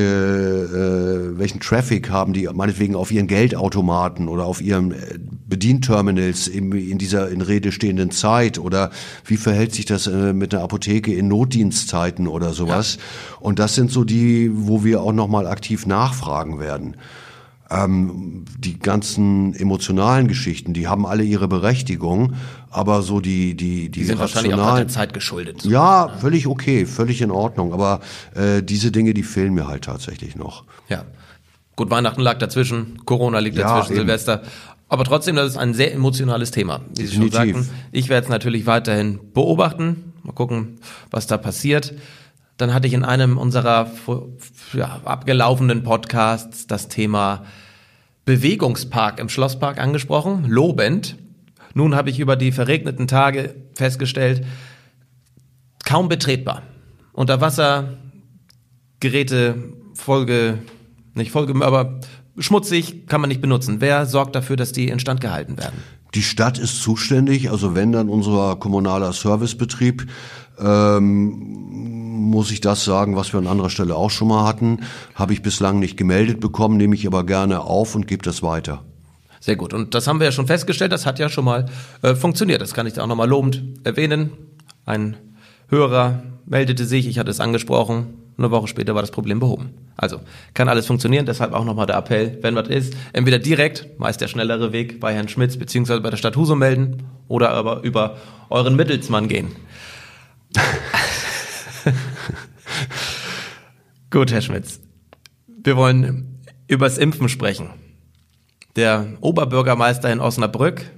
äh, 1.35 1.39
welchen 1.39 1.61
Traffic 1.61 2.11
haben 2.11 2.33
die 2.33 2.49
meinetwegen 2.53 2.95
auf 2.95 3.13
ihren 3.13 3.27
Geldautomaten 3.27 4.29
oder 4.29 4.47
auf 4.47 4.63
ihren 4.63 4.93
äh, 4.93 5.19
Bedienterminals 5.49 6.49
in, 6.49 6.73
in 6.73 6.99
dieser 6.99 7.29
in 7.29 7.43
Rede 7.43 7.73
stehenden 7.73 8.11
Zeit 8.11 8.59
oder 8.59 8.91
wie 9.25 9.37
verhält 9.37 9.75
sich 9.75 9.85
das 9.85 10.07
äh, 10.07 10.33
mit 10.33 10.53
der 10.53 10.63
Apotheke 10.63 11.13
in 11.13 11.29
Notdienstzeiten 11.29 12.27
oder 12.27 12.53
sowas? 12.53 12.97
Ja. 12.97 13.37
Und 13.41 13.59
das 13.59 13.75
sind 13.75 13.91
so 13.91 14.05
die, 14.05 14.51
wo 14.53 14.85
wir 14.85 15.03
auch 15.03 15.13
nochmal 15.13 15.47
aktiv 15.47 15.87
nachfragen 15.87 16.59
werden. 16.59 16.97
Ähm, 17.71 18.45
die 18.59 18.79
ganzen 18.79 19.55
emotionalen 19.55 20.27
Geschichten, 20.27 20.73
die 20.73 20.89
haben 20.89 21.07
alle 21.07 21.23
ihre 21.23 21.47
Berechtigung, 21.47 22.35
aber 22.71 23.03
so 23.03 23.21
die 23.21 23.55
die 23.55 23.89
die, 23.89 23.91
die 23.91 24.05
sind 24.05 24.19
wahrscheinlich 24.19 24.55
auch 24.55 24.77
der 24.77 24.89
Zeit 24.89 25.13
geschuldet. 25.13 25.65
Ja, 25.65 26.09
völlig 26.21 26.47
okay, 26.47 26.87
völlig 26.87 27.21
in 27.21 27.31
Ordnung, 27.31 27.73
aber 27.73 28.01
äh, 28.35 28.63
diese 28.63 28.91
Dinge, 28.93 29.13
die 29.13 29.23
fehlen 29.23 29.55
mir 29.55 29.67
halt 29.67 29.85
tatsächlich 29.85 30.37
noch. 30.37 30.65
Ja. 30.89 31.05
Gut, 31.77 31.91
Weihnachten 31.91 32.21
lag 32.21 32.39
dazwischen, 32.39 33.05
Corona 33.07 33.39
liegt 33.39 33.57
ja, 33.57 33.65
dazwischen, 33.65 33.93
eben. 33.93 34.01
Silvester. 34.07 34.43
Aber 34.89 35.05
trotzdem, 35.05 35.37
das 35.37 35.51
ist 35.53 35.57
ein 35.57 35.73
sehr 35.73 35.95
emotionales 35.95 36.51
Thema, 36.51 36.81
wie 36.97 37.07
Sie 37.07 37.17
schon 37.17 37.31
sagten. 37.31 37.69
Ich 37.93 38.09
werde 38.09 38.25
es 38.25 38.31
natürlich 38.31 38.67
weiterhin 38.67 39.21
beobachten, 39.33 40.13
mal 40.25 40.33
gucken, 40.33 40.81
was 41.11 41.27
da 41.27 41.39
passiert. 41.39 41.95
dann 42.57 42.75
hatte 42.75 42.87
ich 42.87 42.93
in 42.93 43.05
einem 43.05 43.39
unserer 43.39 43.91
ja, 44.75 45.01
abgelaufenen 45.05 45.83
Podcasts 45.83 46.67
das 46.67 46.89
Thema 46.89 47.45
Bewegungspark 48.27 49.19
im 49.19 49.29
Schlosspark 49.29 49.79
angesprochen, 49.79 50.45
lobend. 50.49 51.17
Nun 51.75 51.95
habe 51.95 52.11
ich 52.11 52.19
über 52.19 52.37
die 52.37 52.53
verregneten 52.53 53.07
Tage 53.07 53.55
festgestellt, 53.75 54.45
kaum 55.85 56.09
betretbar. 56.09 56.63
Unterwassergeräte, 57.13 59.57
Folge, 59.95 60.59
nicht 61.15 61.31
Folge, 61.31 61.55
aber 61.65 62.01
schmutzig, 62.39 63.07
kann 63.07 63.21
man 63.21 63.29
nicht 63.29 63.41
benutzen. 63.41 63.81
Wer 63.81 64.07
sorgt 64.07 64.35
dafür, 64.35 64.57
dass 64.57 64.73
die 64.73 64.89
instand 64.89 65.21
gehalten 65.21 65.59
werden? 65.59 65.81
Die 66.15 66.23
Stadt 66.23 66.59
ist 66.59 66.83
zuständig, 66.83 67.51
also 67.51 67.77
wenn 67.77 67.93
dann 67.93 68.09
unser 68.09 68.57
kommunaler 68.57 69.13
Servicebetrieb, 69.13 70.09
ähm, 70.59 71.61
muss 72.31 72.51
ich 72.51 72.61
das 72.61 72.85
sagen, 72.85 73.17
was 73.17 73.33
wir 73.33 73.39
an 73.39 73.47
anderer 73.47 73.71
Stelle 73.71 73.95
auch 73.95 74.11
schon 74.11 74.29
mal 74.29 74.47
hatten, 74.47 74.81
habe 75.15 75.33
ich 75.33 75.43
bislang 75.43 75.79
nicht 75.79 75.97
gemeldet 75.97 76.41
bekommen, 76.41 76.77
nehme 76.77 76.95
ich 76.95 77.07
aber 77.07 77.25
gerne 77.25 77.61
auf 77.61 77.95
und 77.95 78.07
gebe 78.07 78.23
das 78.23 78.43
weiter. 78.43 78.85
Sehr 79.41 79.57
gut. 79.57 79.73
Und 79.73 79.95
das 79.95 80.07
haben 80.07 80.21
wir 80.21 80.27
ja 80.27 80.33
schon 80.33 80.47
festgestellt, 80.47 80.93
das 80.93 81.07
hat 81.07 81.19
ja 81.19 81.31
schon 81.31 81.47
mal 81.47 81.67
äh, 82.03 82.15
funktioniert. 82.15 82.61
Das 82.61 82.75
kann 82.75 82.87
ich 82.87 83.01
auch 83.01 83.07
nochmal 83.07 83.29
lobend 83.29 83.63
erwähnen. 83.85 84.33
Ein 84.85 85.17
Hörer 85.69 86.23
meldete 86.45 86.85
sich, 86.85 87.07
ich 87.07 87.19
hatte 87.19 87.31
es 87.31 87.41
angesprochen, 87.41 88.15
eine 88.37 88.51
Woche 88.51 88.69
später 88.69 88.95
war 88.95 89.03
das 89.03 89.11
Problem 89.11 89.39
behoben. 89.39 89.75
Also 89.97 90.21
kann 90.55 90.69
alles 90.69 90.87
funktionieren, 90.87 91.27
deshalb 91.27 91.53
auch 91.53 91.65
nochmal 91.65 91.87
der 91.87 91.97
Appell, 91.97 92.39
wenn 92.43 92.55
was 92.55 92.69
ist, 92.69 92.97
entweder 93.13 93.39
direkt, 93.39 93.87
meist 93.99 94.21
der 94.21 94.29
schnellere 94.29 94.73
Weg, 94.73 94.99
bei 94.99 95.15
Herrn 95.15 95.29
Schmitz 95.29 95.57
beziehungsweise 95.57 96.01
bei 96.01 96.11
der 96.11 96.17
Stadt 96.17 96.37
Husum 96.37 96.59
melden 96.59 97.03
oder 97.29 97.51
aber 97.51 97.83
über 97.83 98.17
euren 98.49 98.77
Mittelsmann 98.77 99.29
gehen. 99.29 99.49
Gut, 104.11 104.33
Herr 104.33 104.41
Schmitz. 104.41 104.81
Wir 105.47 105.77
wollen 105.77 106.41
übers 106.67 106.99
Impfen 106.99 107.29
sprechen. 107.29 107.69
Der 108.77 109.07
Oberbürgermeister 109.21 110.13
in 110.13 110.21
Osnabrück 110.21 110.91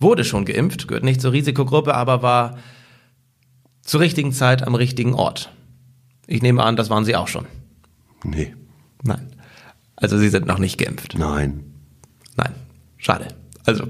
wurde 0.00 0.24
schon 0.24 0.44
geimpft, 0.44 0.88
gehört 0.88 1.04
nicht 1.04 1.20
zur 1.20 1.32
Risikogruppe, 1.32 1.94
aber 1.94 2.22
war 2.22 2.58
zur 3.82 4.00
richtigen 4.00 4.32
Zeit 4.32 4.66
am 4.66 4.74
richtigen 4.74 5.14
Ort. 5.14 5.52
Ich 6.26 6.42
nehme 6.42 6.62
an, 6.62 6.76
das 6.76 6.90
waren 6.90 7.04
Sie 7.04 7.16
auch 7.16 7.28
schon. 7.28 7.46
Nee. 8.24 8.54
Nein. 9.02 9.36
Also 9.96 10.18
Sie 10.18 10.28
sind 10.28 10.46
noch 10.46 10.58
nicht 10.58 10.78
geimpft. 10.78 11.16
Nein. 11.18 11.64
Nein. 12.36 12.54
Schade. 12.96 13.28
Also 13.66 13.86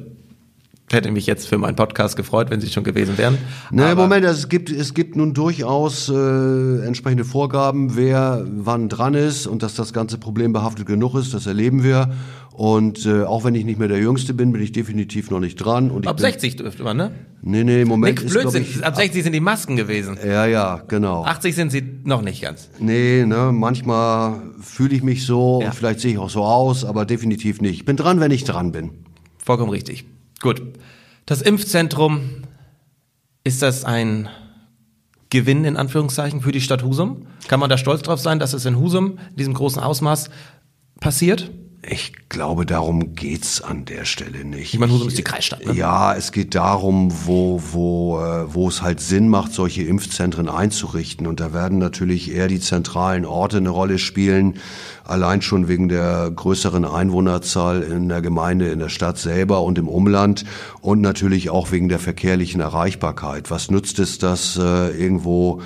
hätte 0.93 1.11
mich 1.11 1.27
jetzt 1.27 1.49
für 1.49 1.59
meinen 1.59 1.77
Podcast 1.77 2.17
gefreut, 2.17 2.51
wenn 2.51 2.61
Sie 2.61 2.69
schon 2.69 2.85
gewesen 2.85 3.19
wären. 3.19 3.39
Na, 3.71 3.95
Moment, 3.95 4.27
also 4.27 4.39
es 4.39 4.49
gibt, 4.49 4.71
es 4.71 4.95
gibt 4.95 5.17
nun 5.17 5.35
durchaus 5.35 6.09
äh, 6.09 6.87
entsprechende 6.87 7.25
Vorgaben, 7.25 7.97
wer 7.97 8.47
wann 8.51 8.89
dran 8.89 9.15
ist 9.15 9.47
und 9.47 9.63
dass 9.63 9.75
das 9.75 9.93
ganze 9.93 10.19
Problem 10.19 10.53
behaftet 10.53 10.87
genug 10.87 11.15
ist, 11.15 11.35
das 11.35 11.47
erleben 11.47 11.83
wir. 11.83 12.11
Und 12.53 13.07
äh, 13.07 13.25
auch 13.25 13.45
wenn 13.45 13.55
ich 13.55 13.65
nicht 13.65 13.79
mehr 13.79 13.89
der 13.89 13.99
Jüngste 13.99 14.35
bin, 14.35 14.53
bin 14.53 14.63
ich 14.63 14.73
definitiv 14.73 15.31
noch 15.31 15.41
nicht 15.41 15.57
dran. 15.57 15.91
Und 15.91 16.07
ab 16.07 16.21
60 16.21 16.57
dürfte 16.57 16.83
man, 16.83 16.99
ne? 16.99 17.13
Nee, 17.41 17.65
nee, 17.65 17.85
Moment. 17.85 18.23
Nick, 18.23 18.31
Blödsinn, 18.31 18.63
ich, 18.63 18.85
ab 18.85 18.95
60 18.95 19.25
sind 19.25 19.33
die 19.33 19.41
Masken 19.41 19.77
gewesen. 19.77 20.19
Ja, 20.25 20.47
ja, 20.47 20.83
genau. 20.87 21.25
80 21.25 21.55
sind 21.55 21.73
sie 21.73 21.83
noch 22.05 22.21
nicht 22.21 22.43
ganz. 22.43 22.69
Nee, 22.79 23.25
ne, 23.27 23.51
manchmal 23.53 24.43
fühle 24.61 24.95
ich 24.95 25.03
mich 25.03 25.25
so, 25.25 25.61
ja. 25.63 25.73
vielleicht 25.73 26.01
sehe 26.01 26.13
ich 26.13 26.19
auch 26.19 26.31
so 26.31 26.45
aus, 26.45 26.85
aber 26.85 27.07
definitiv 27.07 27.61
nicht. 27.63 27.75
Ich 27.75 27.85
bin 27.87 27.97
dran, 27.97 28.21
wenn 28.21 28.31
ich 28.31 28.45
dran 28.45 28.71
bin. 28.71 28.91
Vollkommen 29.39 29.71
richtig. 29.71 30.05
Gut. 30.43 30.61
Das 31.25 31.41
Impfzentrum, 31.41 32.43
ist 33.45 33.63
das 33.63 33.85
ein 33.85 34.29
Gewinn 35.31 35.65
in 35.65 35.77
Anführungszeichen 35.77 36.43
für 36.43 36.53
die 36.53 36.61
Stadt 36.61 36.83
Husum? 36.83 37.27
Kann 37.49 37.61
man 37.61 37.71
da 37.71 37.79
stolz 37.79 38.03
drauf 38.03 38.21
sein, 38.21 38.39
dass 38.39 38.53
es 38.53 38.67
in 38.67 38.79
Husum 38.79 39.19
in 39.31 39.37
diesem 39.37 39.55
großen 39.55 39.81
Ausmaß 39.81 40.31
passiert? 41.01 41.51
Ich 41.85 42.13
glaube, 42.29 42.65
darum 42.65 43.17
geht's 43.17 43.61
an 43.61 43.85
der 43.85 44.05
Stelle 44.05 44.45
nicht. 44.45 44.73
Ich 44.73 44.79
meine, 44.79 44.93
Husum 44.93 45.09
ist 45.09 45.19
die 45.19 45.25
Kreisstadt. 45.25 45.67
Ne? 45.67 45.73
Ja, 45.73 46.15
es 46.15 46.31
geht 46.31 46.55
darum, 46.55 47.13
wo, 47.27 47.61
wo, 47.73 48.21
äh, 48.21 48.55
wo 48.55 48.69
es 48.69 48.83
halt 48.83 49.01
Sinn 49.01 49.29
macht, 49.29 49.53
solche 49.53 49.83
Impfzentren 49.83 50.49
einzurichten. 50.49 51.27
Und 51.27 51.41
da 51.41 51.53
werden 51.53 51.79
natürlich 51.79 52.33
eher 52.33 52.47
die 52.47 52.61
zentralen 52.61 53.25
Orte 53.25 53.57
eine 53.57 53.71
Rolle 53.71 53.99
spielen, 53.99 54.59
allein 55.03 55.43
schon 55.43 55.67
wegen 55.67 55.89
der 55.89 56.31
größeren 56.31 56.85
Einwohnerzahl 56.85 57.83
in 57.83 58.09
der 58.09 58.23
Gemeinde, 58.23 58.69
in 58.69 58.79
der 58.79 58.89
Stadt 58.89 59.19
selber 59.19 59.63
und 59.63 59.77
im 59.77 59.89
Umland 59.89 60.45
und 60.81 61.01
natürlich 61.01 61.51
auch 61.51 61.73
wegen 61.73 61.89
der 61.89 61.99
verkehrlichen 61.99 62.61
Erreichbarkeit. 62.61 63.51
Was 63.51 63.73
nützt 63.73 63.99
es, 63.99 64.19
dass 64.19 64.57
äh, 64.57 64.91
irgendwo 64.91 65.63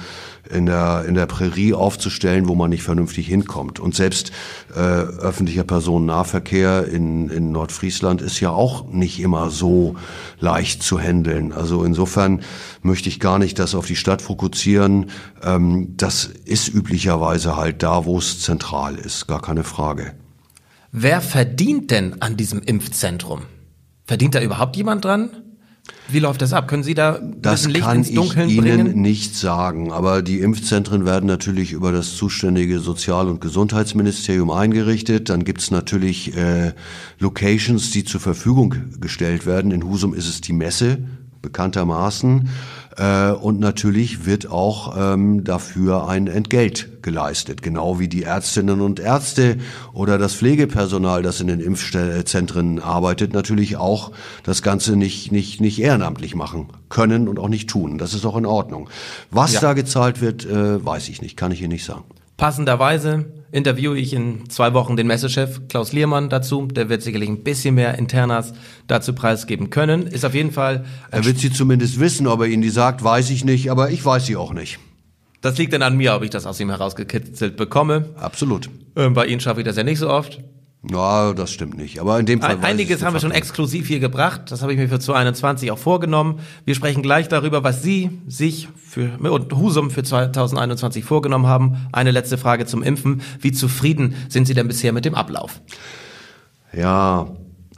in 0.50 0.66
der, 0.66 1.04
in 1.06 1.14
der 1.14 1.26
Prärie 1.26 1.74
aufzustellen, 1.74 2.48
wo 2.48 2.54
man 2.54 2.70
nicht 2.70 2.82
vernünftig 2.82 3.26
hinkommt. 3.26 3.80
Und 3.80 3.94
selbst 3.94 4.32
äh, 4.74 4.78
öffentlicher 4.78 5.64
Personennahverkehr 5.64 6.86
in, 6.86 7.28
in 7.28 7.52
Nordfriesland 7.52 8.22
ist 8.22 8.40
ja 8.40 8.50
auch 8.50 8.90
nicht 8.90 9.20
immer 9.20 9.50
so 9.50 9.96
leicht 10.38 10.82
zu 10.82 10.98
handeln. 10.98 11.52
Also 11.52 11.84
insofern 11.84 12.42
möchte 12.82 13.08
ich 13.08 13.20
gar 13.20 13.38
nicht 13.38 13.58
das 13.58 13.74
auf 13.74 13.86
die 13.86 13.96
Stadt 13.96 14.22
fokussieren. 14.22 15.10
Ähm, 15.42 15.94
das 15.96 16.24
ist 16.24 16.68
üblicherweise 16.68 17.56
halt 17.56 17.82
da, 17.82 18.04
wo 18.04 18.18
es 18.18 18.40
zentral 18.40 18.96
ist, 18.96 19.26
gar 19.26 19.42
keine 19.42 19.64
Frage. 19.64 20.14
Wer 20.92 21.20
verdient 21.20 21.90
denn 21.90 22.22
an 22.22 22.36
diesem 22.36 22.62
Impfzentrum? 22.62 23.42
Verdient 24.06 24.34
da 24.34 24.40
überhaupt 24.40 24.76
jemand 24.76 25.04
dran? 25.04 25.30
Wie 26.08 26.18
läuft 26.20 26.42
das 26.42 26.52
ab? 26.52 26.68
Können 26.68 26.82
Sie 26.82 26.94
da 26.94 27.18
das 27.20 27.66
Licht 27.66 27.80
kann 27.80 27.98
ins 27.98 28.12
Dunkeln 28.12 28.48
ich 28.48 28.58
bringen? 28.58 28.86
Ihnen 28.86 29.02
nicht 29.02 29.34
sagen, 29.34 29.92
aber 29.92 30.22
die 30.22 30.40
Impfzentren 30.40 31.04
werden 31.04 31.26
natürlich 31.26 31.72
über 31.72 31.92
das 31.92 32.16
zuständige 32.16 32.78
Sozial- 32.78 33.28
und 33.28 33.40
Gesundheitsministerium 33.40 34.50
eingerichtet. 34.50 35.28
Dann 35.28 35.44
gibt's 35.44 35.70
natürlich 35.70 36.36
äh, 36.36 36.72
Locations, 37.18 37.90
die 37.90 38.04
zur 38.04 38.20
Verfügung 38.20 38.74
gestellt 39.00 39.46
werden. 39.46 39.72
In 39.72 39.84
Husum 39.84 40.14
ist 40.14 40.28
es 40.28 40.40
die 40.40 40.52
Messe, 40.52 40.98
bekanntermaßen. 41.42 42.48
Äh, 42.96 43.30
und 43.30 43.60
natürlich 43.60 44.24
wird 44.24 44.50
auch 44.50 44.96
ähm, 44.98 45.44
dafür 45.44 46.08
ein 46.08 46.26
Entgelt 46.26 47.02
geleistet, 47.02 47.62
genau 47.62 47.98
wie 47.98 48.08
die 48.08 48.22
Ärztinnen 48.22 48.80
und 48.80 49.00
Ärzte 49.00 49.58
oder 49.92 50.18
das 50.18 50.34
Pflegepersonal, 50.34 51.22
das 51.22 51.40
in 51.40 51.46
den 51.46 51.60
Impfzentren 51.60 52.80
arbeitet, 52.80 53.32
natürlich 53.32 53.76
auch 53.76 54.12
das 54.42 54.62
Ganze 54.62 54.96
nicht, 54.96 55.30
nicht, 55.30 55.60
nicht 55.60 55.80
ehrenamtlich 55.80 56.34
machen 56.34 56.68
können 56.88 57.28
und 57.28 57.38
auch 57.38 57.48
nicht 57.48 57.68
tun. 57.68 57.98
Das 57.98 58.14
ist 58.14 58.24
auch 58.24 58.36
in 58.36 58.46
Ordnung. 58.46 58.88
Was 59.30 59.52
ja. 59.52 59.60
da 59.60 59.72
gezahlt 59.74 60.20
wird, 60.20 60.46
äh, 60.46 60.84
weiß 60.84 61.08
ich 61.08 61.20
nicht, 61.20 61.36
kann 61.36 61.52
ich 61.52 61.60
Ihnen 61.60 61.72
nicht 61.72 61.84
sagen. 61.84 62.04
Passenderweise 62.36 63.26
interviewe 63.56 63.98
ich 63.98 64.12
in 64.12 64.50
zwei 64.50 64.74
Wochen 64.74 64.96
den 64.96 65.06
Messechef 65.06 65.66
Klaus 65.68 65.92
Liermann 65.92 66.28
dazu. 66.28 66.66
Der 66.66 66.90
wird 66.90 67.02
sicherlich 67.02 67.28
ein 67.28 67.42
bisschen 67.42 67.74
mehr 67.74 67.98
Internas 67.98 68.52
dazu 68.86 69.14
preisgeben 69.14 69.70
können. 69.70 70.06
Ist 70.06 70.26
auf 70.26 70.34
jeden 70.34 70.52
Fall. 70.52 70.84
Er 71.10 71.24
wird 71.24 71.38
sie 71.38 71.50
zumindest 71.50 71.98
wissen, 71.98 72.26
ob 72.26 72.40
er 72.40 72.46
Ihnen 72.46 72.62
die 72.62 72.68
sagt, 72.68 73.02
weiß 73.02 73.30
ich 73.30 73.44
nicht, 73.44 73.70
aber 73.70 73.90
ich 73.90 74.04
weiß 74.04 74.26
sie 74.26 74.36
auch 74.36 74.52
nicht. 74.52 74.78
Das 75.40 75.56
liegt 75.56 75.72
dann 75.72 75.82
an 75.82 75.96
mir, 75.96 76.14
ob 76.14 76.22
ich 76.22 76.30
das 76.30 76.44
aus 76.44 76.60
ihm 76.60 76.68
herausgekitzelt 76.68 77.56
bekomme. 77.56 78.10
Absolut. 78.16 78.68
Ähm, 78.94 79.14
bei 79.14 79.26
Ihnen 79.26 79.40
schaffe 79.40 79.60
ich 79.60 79.66
das 79.66 79.76
ja 79.76 79.84
nicht 79.84 79.98
so 79.98 80.10
oft. 80.10 80.40
Ja, 80.90 81.32
das 81.32 81.50
stimmt 81.50 81.76
nicht. 81.76 82.00
Aber 82.00 82.18
in 82.20 82.26
dem 82.26 82.40
Fall. 82.40 82.58
Einiges 82.62 83.02
haben 83.02 83.14
wir 83.14 83.20
schon 83.20 83.32
exklusiv 83.32 83.88
hier 83.88 83.98
gebracht. 83.98 84.42
Das 84.50 84.62
habe 84.62 84.72
ich 84.72 84.78
mir 84.78 84.88
für 84.88 85.00
2021 85.00 85.70
auch 85.70 85.78
vorgenommen. 85.78 86.40
Wir 86.64 86.74
sprechen 86.74 87.02
gleich 87.02 87.28
darüber, 87.28 87.64
was 87.64 87.82
Sie 87.82 88.10
sich 88.26 88.68
für, 88.76 89.18
und 89.18 89.52
Husum 89.52 89.90
für 89.90 90.04
2021 90.04 91.04
vorgenommen 91.04 91.46
haben. 91.46 91.88
Eine 91.92 92.12
letzte 92.12 92.38
Frage 92.38 92.66
zum 92.66 92.82
Impfen. 92.82 93.22
Wie 93.40 93.52
zufrieden 93.52 94.14
sind 94.28 94.46
Sie 94.46 94.54
denn 94.54 94.68
bisher 94.68 94.92
mit 94.92 95.04
dem 95.04 95.14
Ablauf? 95.14 95.60
Ja, 96.72 97.28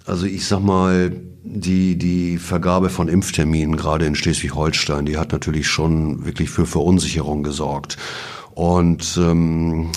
also 0.05 0.27
ich 0.27 0.47
sag 0.47 0.61
mal, 0.61 1.12
die, 1.45 1.97
die 1.97 2.37
Vergabe 2.37 2.91
von 2.91 3.09
Impfterminen, 3.09 3.77
gerade 3.77 4.05
in 4.07 4.15
Schleswig-Holstein, 4.15 5.07
die 5.07 5.17
hat 5.17 5.33
natürlich 5.33 5.67
schon 5.67 6.27
wirklich 6.27 6.50
für 6.50 6.67
Verunsicherung 6.67 7.43
gesorgt. 7.43 7.97
Und 8.55 9.19
ähm, 9.23 9.91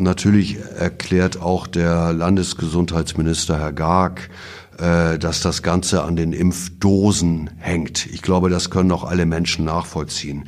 Natürlich 0.00 0.58
erklärt 0.78 1.42
auch 1.42 1.66
der 1.66 2.12
Landesgesundheitsminister 2.12 3.58
Herr 3.58 3.72
Garg, 3.72 4.30
äh, 4.78 5.18
dass 5.18 5.40
das 5.40 5.64
Ganze 5.64 6.04
an 6.04 6.14
den 6.14 6.32
Impfdosen 6.32 7.50
hängt. 7.58 8.06
Ich 8.06 8.22
glaube, 8.22 8.48
das 8.48 8.70
können 8.70 8.92
auch 8.92 9.02
alle 9.02 9.26
Menschen 9.26 9.64
nachvollziehen. 9.64 10.44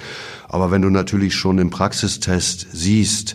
Aber 0.49 0.71
wenn 0.71 0.83
du 0.83 0.89
natürlich 0.89 1.35
schon 1.35 1.59
im 1.59 1.71
Praxistest 1.71 2.69
siehst, 2.71 3.35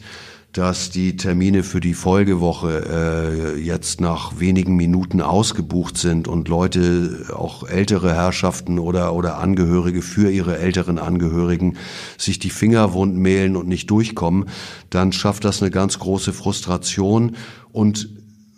dass 0.56 0.90
die 0.90 1.18
Termine 1.18 1.64
für 1.64 1.82
die 1.82 1.94
Folgewoche 1.94 3.56
äh, 3.56 3.60
jetzt 3.60 4.00
nach 4.00 4.40
wenigen 4.40 4.78
Minuten 4.78 5.20
ausgebucht 5.20 5.98
sind 5.98 6.30
und 6.30 6.48
Leute, 6.48 7.26
auch 7.36 7.68
ältere 7.68 8.14
Herrschaften 8.14 8.80
oder, 8.80 9.14
oder 9.14 9.38
Angehörige 9.38 10.02
für 10.02 10.32
ihre 10.32 10.58
älteren 10.58 10.98
Angehörigen 10.98 11.76
sich 12.18 12.40
die 12.40 12.52
Finger 12.52 12.94
wund 12.94 13.18
mehlen 13.18 13.58
und 13.58 13.68
nicht 13.68 13.90
durchkommen, 13.90 14.46
dann 14.90 15.12
schafft 15.12 15.44
das 15.44 15.62
eine 15.62 15.72
ganz 15.72 16.00
große 16.00 16.32
Frustration 16.32 17.36
und 17.74 18.08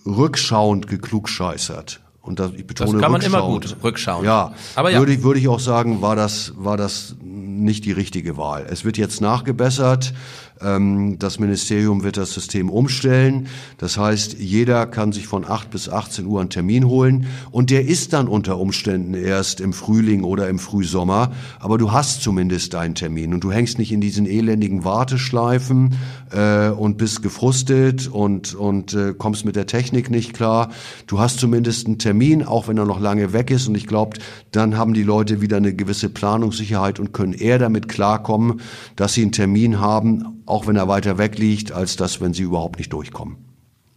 rückschauend 0.06 0.86
geklugscheißert 0.86 2.00
und 2.28 2.40
das, 2.40 2.52
ich 2.58 2.68
betone 2.68 2.92
das 2.92 3.02
kann 3.02 3.12
man 3.14 3.22
immer 3.22 3.42
gut 3.42 3.78
rückschauen. 3.82 4.26
Ja, 4.26 4.54
aber 4.76 4.92
ja. 4.92 5.00
Würde, 5.00 5.14
ich, 5.14 5.24
würde 5.24 5.40
ich 5.40 5.48
auch 5.48 5.62
sagen, 5.62 6.02
war 6.02 6.18
das, 6.18 6.54
war 6.58 6.76
das 6.76 7.16
nicht 7.22 7.86
die 7.86 7.94
richtige 7.94 8.36
Wahl. 8.36 8.68
Es 8.70 8.84
wird 8.84 8.98
jetzt 8.98 9.22
nachgebessert. 9.22 10.14
Ähm, 10.62 11.18
das 11.20 11.40
Ministerium 11.40 12.04
wird 12.04 12.18
das 12.18 12.34
System 12.34 12.70
umstellen. 12.70 13.48
Das 13.78 13.98
heißt, 13.98 14.38
jeder 14.40 14.86
kann 14.86 15.12
sich 15.12 15.28
von 15.28 15.46
8 15.46 15.70
bis 15.70 15.90
18 15.90 16.26
Uhr 16.26 16.40
einen 16.40 16.50
Termin 16.50 16.88
holen 16.88 17.28
und 17.52 17.70
der 17.70 17.86
ist 17.86 18.14
dann 18.14 18.28
unter 18.28 18.58
Umständen 18.58 19.14
erst 19.14 19.62
im 19.62 19.74
Frühling 19.74 20.24
oder 20.24 20.50
im 20.50 20.60
Frühsommer. 20.60 21.32
Aber 21.60 21.78
du 21.78 21.92
hast 21.92 22.22
zumindest 22.22 22.74
deinen 22.74 22.96
Termin 22.96 23.34
und 23.34 23.44
du 23.44 23.52
hängst 23.52 23.78
nicht 23.78 23.92
in 23.92 24.02
diesen 24.02 24.26
elendigen 24.26 24.84
Warteschleifen 24.84 25.96
äh, 26.32 26.70
und 26.70 26.98
bist 26.98 27.22
gefrustet 27.22 28.08
und, 28.08 28.56
und 28.56 28.94
äh, 28.94 29.14
kommst 29.18 29.46
mit 29.46 29.56
der 29.56 29.68
Technik 29.68 30.10
nicht 30.10 30.34
klar. 30.34 30.70
Du 31.08 31.20
hast 31.20 31.40
zumindest 31.40 31.88
einen 31.88 32.00
Termin, 32.00 32.44
auch 32.44 32.68
wenn 32.68 32.78
er 32.78 32.86
noch 32.86 33.00
lange 33.00 33.34
weg 33.34 33.52
ist. 33.52 33.68
Und 33.68 33.76
ich 33.76 33.88
glaube, 33.88 34.18
dann 34.52 34.78
haben 34.78 34.94
die 34.94 35.04
Leute 35.04 35.42
wieder 35.42 35.58
eine 35.58 35.74
gewisse 35.74 36.10
Planungssicherheit 36.10 37.00
und 37.00 37.14
können 37.14 37.34
eher 37.34 37.60
damit 37.60 37.88
klarkommen, 37.88 38.62
dass 38.96 39.14
sie 39.14 39.22
einen 39.22 39.32
Termin 39.32 39.80
haben, 39.80 40.42
auch 40.48 40.66
wenn 40.66 40.76
er 40.76 40.88
weiter 40.88 41.18
weg 41.18 41.38
liegt, 41.38 41.72
als 41.72 41.96
das, 41.96 42.20
wenn 42.20 42.34
sie 42.34 42.44
überhaupt 42.44 42.80
nicht 42.80 42.92
durchkommen. 42.92 43.38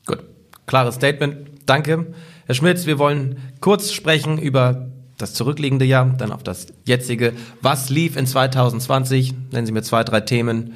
Gut, 0.04 0.22
klares 0.66 0.96
Statement. 0.96 1.48
Danke. 1.64 2.12
Herr 2.46 2.54
Schmitz, 2.54 2.84
wir 2.86 2.98
wollen 2.98 3.38
kurz 3.60 3.92
sprechen 3.92 4.36
über 4.36 4.90
das 5.16 5.34
zurückliegende 5.34 5.84
Jahr, 5.84 6.06
dann 6.06 6.32
auf 6.32 6.42
das 6.42 6.66
jetzige. 6.84 7.32
Was 7.62 7.90
lief 7.90 8.16
in 8.16 8.26
2020? 8.26 9.34
Nennen 9.52 9.66
Sie 9.66 9.72
mir 9.72 9.82
zwei, 9.82 10.02
drei 10.02 10.20
Themen. 10.20 10.74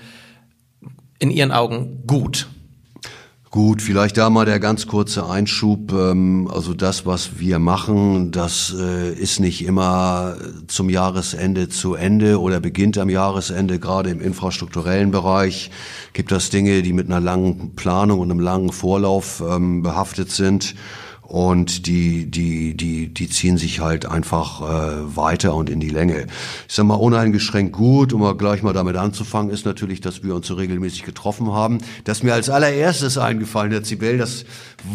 In 1.19 1.31
Ihren 1.31 1.51
Augen 1.51 2.03
gut. 2.07 2.49
Gut, 3.55 3.83
vielleicht 3.83 4.17
da 4.17 4.31
mal 4.31 4.47
der 4.47 4.59
ganz 4.59 4.89
kurze 4.89 5.29
Einschub. 5.29 5.93
Ähm, 5.93 6.51
also 6.53 6.75
das, 6.75 7.07
was 7.07 7.39
wir 7.39 7.61
machen, 7.61 8.33
das 8.33 8.75
äh, 8.77 9.13
ist 9.15 9.39
nicht 9.39 9.65
immer 9.65 10.35
zum 10.67 10.91
Jahresende 10.91 11.69
zu 11.69 11.95
Ende 11.95 12.41
oder 12.41 12.59
beginnt 12.59 12.99
am 12.99 13.09
Jahresende. 13.09 13.79
Gerade 13.79 14.11
im 14.11 14.21
infrastrukturellen 14.21 15.13
Bereich 15.13 15.71
gibt 16.15 16.33
das 16.33 16.51
Dinge, 16.51 16.83
die 16.83 16.93
mit 16.93 17.07
einer 17.07 17.21
langen 17.21 17.77
Planung 17.77 18.19
und 18.19 18.33
einem 18.33 18.41
langen 18.41 18.73
Vorlauf 18.73 19.41
ähm, 19.49 19.85
behaftet 19.85 20.33
sind 20.33 20.75
und 21.27 21.87
die, 21.87 22.31
die, 22.31 22.77
die, 22.77 23.13
die 23.13 23.29
ziehen 23.31 23.57
sich 23.57 23.81
halt 23.81 24.07
einfach 24.07 24.61
äh, 24.61 25.17
weiter 25.17 25.55
und 25.55 25.71
in 25.71 25.81
die 25.81 25.89
Länge. 25.89 26.27
Ich 26.69 26.75
sag 26.75 26.85
mal, 26.85 26.95
uneingeschränkt 26.95 27.73
gut, 27.73 28.13
um 28.13 28.21
mal 28.21 28.37
gleich 28.37 28.63
mal 28.63 28.75
damit 28.75 28.97
anzufangen, 28.97 29.51
ist 29.51 29.65
natürlich, 29.65 30.03
dass 30.03 30.23
wir 30.23 30.35
uns 30.35 30.47
so 30.47 30.55
regelmäßig 30.55 31.03
getroffen 31.03 31.51
haben. 31.53 31.79
Das 32.05 32.23
mir 32.23 32.35
als 32.35 32.51
allererstes 32.51 33.17
eingefallen, 33.17 33.73
Herr 33.73 33.83
Zibel, 33.83 34.19
das 34.19 34.45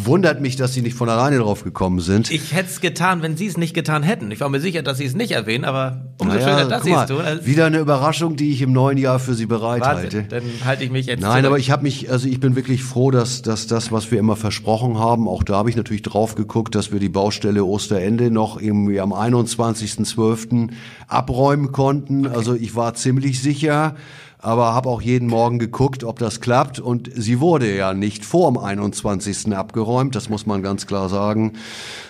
wundert 0.04 0.40
mich, 0.40 0.56
dass 0.56 0.74
Sie 0.74 0.82
nicht 0.82 0.96
von 0.96 1.10
alleine 1.10 1.40
drauf 1.40 1.64
gekommen 1.64 2.00
sind. 2.00 2.30
Ich 2.30 2.54
hätte 2.54 2.70
es 2.70 2.80
getan, 2.80 3.24
wenn 3.24 3.36
Sie 3.36 3.48
es 3.48 3.58
nicht 3.58 3.74
getan 3.74 4.04
hätten. 4.04 4.30
Ich 4.30 4.40
war 4.40 4.50
mir 4.50 4.60
sicher, 4.60 4.84
dass 4.84 5.00
Sie 5.00 5.06
es 5.06 5.16
nicht 5.16 5.32
erwähnen, 5.32 5.66
aber 5.66 6.14
umso 6.20 6.36
naja, 6.36 6.48
schöner, 6.48 6.70
dass 6.70 6.84
Sie 6.84 6.92
es 6.92 7.06
tun. 7.08 7.22
Also 7.22 7.48
wieder 7.48 7.66
eine 7.66 7.80
Überraschung, 7.80 8.36
die 8.36 8.52
ich 8.52 8.62
im 8.62 8.72
neuen 8.72 9.00
Jahr 9.00 9.18
für 9.18 9.34
Sie 9.34 9.48
bereithalte. 9.48 10.26
Dann 10.30 10.44
halte 10.64 10.84
ich 10.84 10.92
mich 10.92 11.08
jetzt 11.08 11.22
Nein, 11.22 11.32
zurück. 11.32 11.46
aber 11.48 11.58
ich 11.58 11.72
habe 11.72 11.82
mich, 11.82 12.12
also 12.12 12.28
ich 12.28 12.40
bin 12.40 12.56
wirklich 12.56 12.84
froh, 12.84 13.10
dass, 13.10 13.42
dass 13.42 13.66
das, 13.66 13.92
was 13.92 14.12
wir 14.12 14.20
immer 14.20 14.36
versprochen 14.36 15.00
haben, 15.00 15.28
auch 15.28 15.42
da 15.42 15.56
habe 15.56 15.72
ich 15.72 15.76
natürlich 15.76 16.04
drauf 16.04 16.19
drauf 16.20 16.36
geguckt, 16.36 16.76
dass 16.76 16.92
wir 16.92 17.00
die 17.00 17.08
Baustelle 17.08 17.64
Osterende 17.64 18.30
noch 18.30 18.60
irgendwie 18.60 19.00
am 19.00 19.14
21.12. 19.14 20.70
abräumen 21.08 21.72
konnten. 21.72 22.28
Okay. 22.28 22.36
Also 22.36 22.56
ich 22.56 22.76
war 22.76 22.94
ziemlich 22.94 23.42
sicher, 23.42 23.96
aber 24.38 24.74
habe 24.74 24.90
auch 24.90 25.02
jeden 25.02 25.30
Morgen 25.30 25.60
geguckt, 25.60 26.04
ob 26.04 26.20
das 26.20 26.42
klappt. 26.42 26.82
Und 26.82 27.10
sie 27.16 27.40
wurde 27.40 27.74
ja 27.74 27.94
nicht 27.94 28.26
vor 28.26 28.52
dem 28.52 28.58
21. 28.58 29.56
abgeräumt, 29.56 30.14
das 30.14 30.28
muss 30.28 30.46
man 30.46 30.62
ganz 30.62 30.88
klar 30.88 31.08
sagen. 31.08 31.54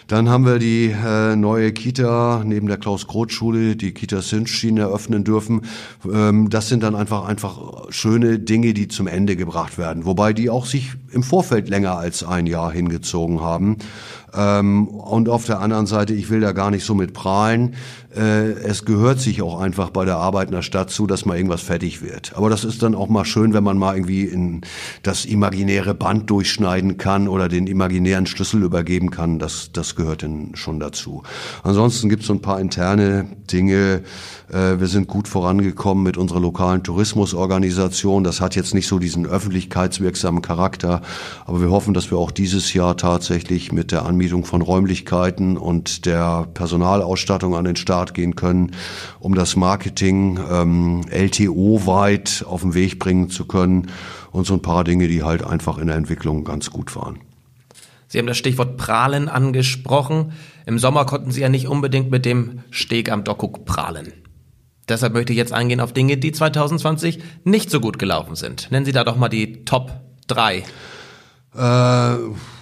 Dann 0.10 0.28
haben 0.28 0.44
wir 0.44 0.58
die 0.58 0.88
äh, 0.88 1.36
neue 1.36 1.72
Kita 1.72 2.42
neben 2.44 2.66
der 2.68 2.78
Klaus-Groth-Schule, 2.78 3.76
die 3.76 3.94
Kita 3.94 4.24
Sinschin 4.24 4.78
eröffnen 4.78 5.24
dürfen. 5.24 5.62
Ähm, 6.12 6.50
das 6.50 6.68
sind 6.68 6.82
dann 6.82 6.96
einfach, 6.96 7.28
einfach 7.28 7.86
schöne 7.90 8.40
Dinge, 8.40 8.74
die 8.74 8.88
zum 8.88 9.06
Ende 9.06 9.36
gebracht 9.36 9.78
werden. 9.78 10.06
Wobei 10.06 10.34
die 10.34 10.50
auch 10.50 10.66
sich 10.66 10.94
im 11.12 11.22
Vorfeld 11.22 11.70
länger 11.70 11.96
als 12.00 12.24
ein 12.24 12.48
Jahr 12.48 12.72
hingezogen 12.72 13.42
haben. 13.42 13.78
Ähm, 14.34 14.88
und 14.88 15.30
auf 15.30 15.46
der 15.46 15.60
anderen 15.60 15.86
Seite, 15.86 16.14
ich 16.14 16.30
will 16.30 16.42
da 16.42 16.52
gar 16.52 16.72
nicht 16.72 16.86
so 16.86 16.96
mit 16.96 17.14
prahlen, 17.14 17.76
äh, 18.16 18.52
es 18.52 18.86
gehört 18.86 19.20
sich 19.20 19.42
auch 19.42 19.60
einfach 19.60 19.92
bei 19.92 20.06
der 20.06 20.18
Arbeit 20.18 20.50
in 20.50 20.56
der 20.56 20.62
Stadt 20.62 20.90
zu, 20.90 21.08
dass 21.08 21.26
mal 21.26 21.38
irgendwas 21.38 21.62
fertig 21.62 22.02
wird. 22.02 22.34
Aber 22.36 22.50
das 22.50 22.64
ist 22.64 22.82
dann 22.82 22.96
auch 22.96 23.08
mal 23.08 23.26
schön, 23.26 23.54
wenn 23.54 23.64
man 23.64 23.78
mal 23.78 23.96
irgendwie 23.96 24.26
in 24.26 24.62
das 25.04 25.26
imaginäre 25.26 25.94
Band 25.94 26.30
durchschneiden 26.30 26.98
kann 26.98 27.28
oder 27.28 27.50
den 27.50 27.68
imaginären 27.68 28.26
Schlüssel 28.26 28.64
übergeben 28.64 29.12
kann. 29.12 29.40
Das, 29.40 29.72
das 29.72 29.96
gehört 30.00 30.22
denn 30.22 30.56
schon 30.56 30.80
dazu. 30.80 31.24
Ansonsten 31.62 32.08
gibt 32.08 32.22
es 32.22 32.28
so 32.28 32.34
ein 32.34 32.42
paar 32.42 32.60
interne 32.62 33.28
Dinge. 33.52 34.04
Äh, 34.50 34.80
wir 34.80 34.88
sind 34.88 35.08
gut 35.08 35.28
vorangekommen 35.28 36.06
mit 36.06 36.16
unserer 36.16 36.40
lokalen 36.40 36.84
Tourismusorganisation. 36.84 38.24
Das 38.24 38.40
hat 38.40 38.56
jetzt 38.56 38.74
nicht 38.74 38.88
so 38.88 38.98
diesen 38.98 39.26
öffentlichkeitswirksamen 39.26 40.42
Charakter, 40.42 41.02
aber 41.46 41.60
wir 41.60 41.70
hoffen, 41.70 41.94
dass 41.94 42.12
wir 42.12 42.18
auch 42.18 42.32
dieses 42.32 42.74
Jahr 42.74 42.96
tatsächlich 42.96 43.74
mit 43.74 43.92
der 43.92 44.06
Anmietung 44.06 44.46
von 44.46 44.62
Räumlichkeiten 44.62 45.58
und 45.58 46.06
der 46.06 46.48
Personalausstattung 46.54 47.56
an 47.56 47.66
den 47.66 47.76
Start 47.76 48.14
gehen 48.14 48.36
können, 48.36 48.72
um 49.20 49.36
das 49.36 49.58
Marketing 49.58 50.40
ähm, 50.50 51.02
LTO-weit 51.12 52.46
auf 52.48 52.62
den 52.62 52.74
Weg 52.74 53.00
bringen 53.00 53.30
zu 53.30 53.46
können 53.46 53.88
und 54.32 54.48
so 54.48 54.54
ein 54.54 54.62
paar 54.62 54.86
Dinge, 54.86 55.10
die 55.10 55.24
halt 55.24 55.44
einfach 55.44 55.78
in 55.78 55.88
der 55.88 55.98
Entwicklung 55.98 56.46
ganz 56.46 56.70
gut 56.70 56.96
waren. 56.96 57.20
Sie 58.10 58.18
haben 58.18 58.28
das 58.28 58.38
Stichwort 58.38 58.76
Prahlen 58.76 59.30
angesprochen. 59.30 60.34
Im 60.66 60.80
Sommer 60.80 61.06
konnten 61.06 61.32
Sie 61.32 61.42
ja 61.42 61.50
nicht 61.50 61.68
unbedingt 61.68 62.10
mit 62.10 62.26
dem 62.26 62.64
Steg 62.72 63.12
am 63.12 63.24
Dockuk 63.24 63.66
prahlen. 63.66 64.12
Deshalb 64.90 65.14
möchte 65.14 65.32
ich 65.32 65.38
jetzt 65.38 65.54
eingehen 65.54 65.80
auf 65.80 65.94
Dinge, 65.94 66.18
die 66.18 66.32
2020 66.32 67.20
nicht 67.44 67.70
so 67.70 67.80
gut 67.80 68.00
gelaufen 68.00 68.36
sind. 68.36 68.72
Nennen 68.72 68.86
Sie 68.86 68.92
da 68.92 69.04
doch 69.04 69.16
mal 69.16 69.30
die 69.30 69.64
Top 69.64 70.02
3. 70.28 70.64
Äh, 71.56 72.18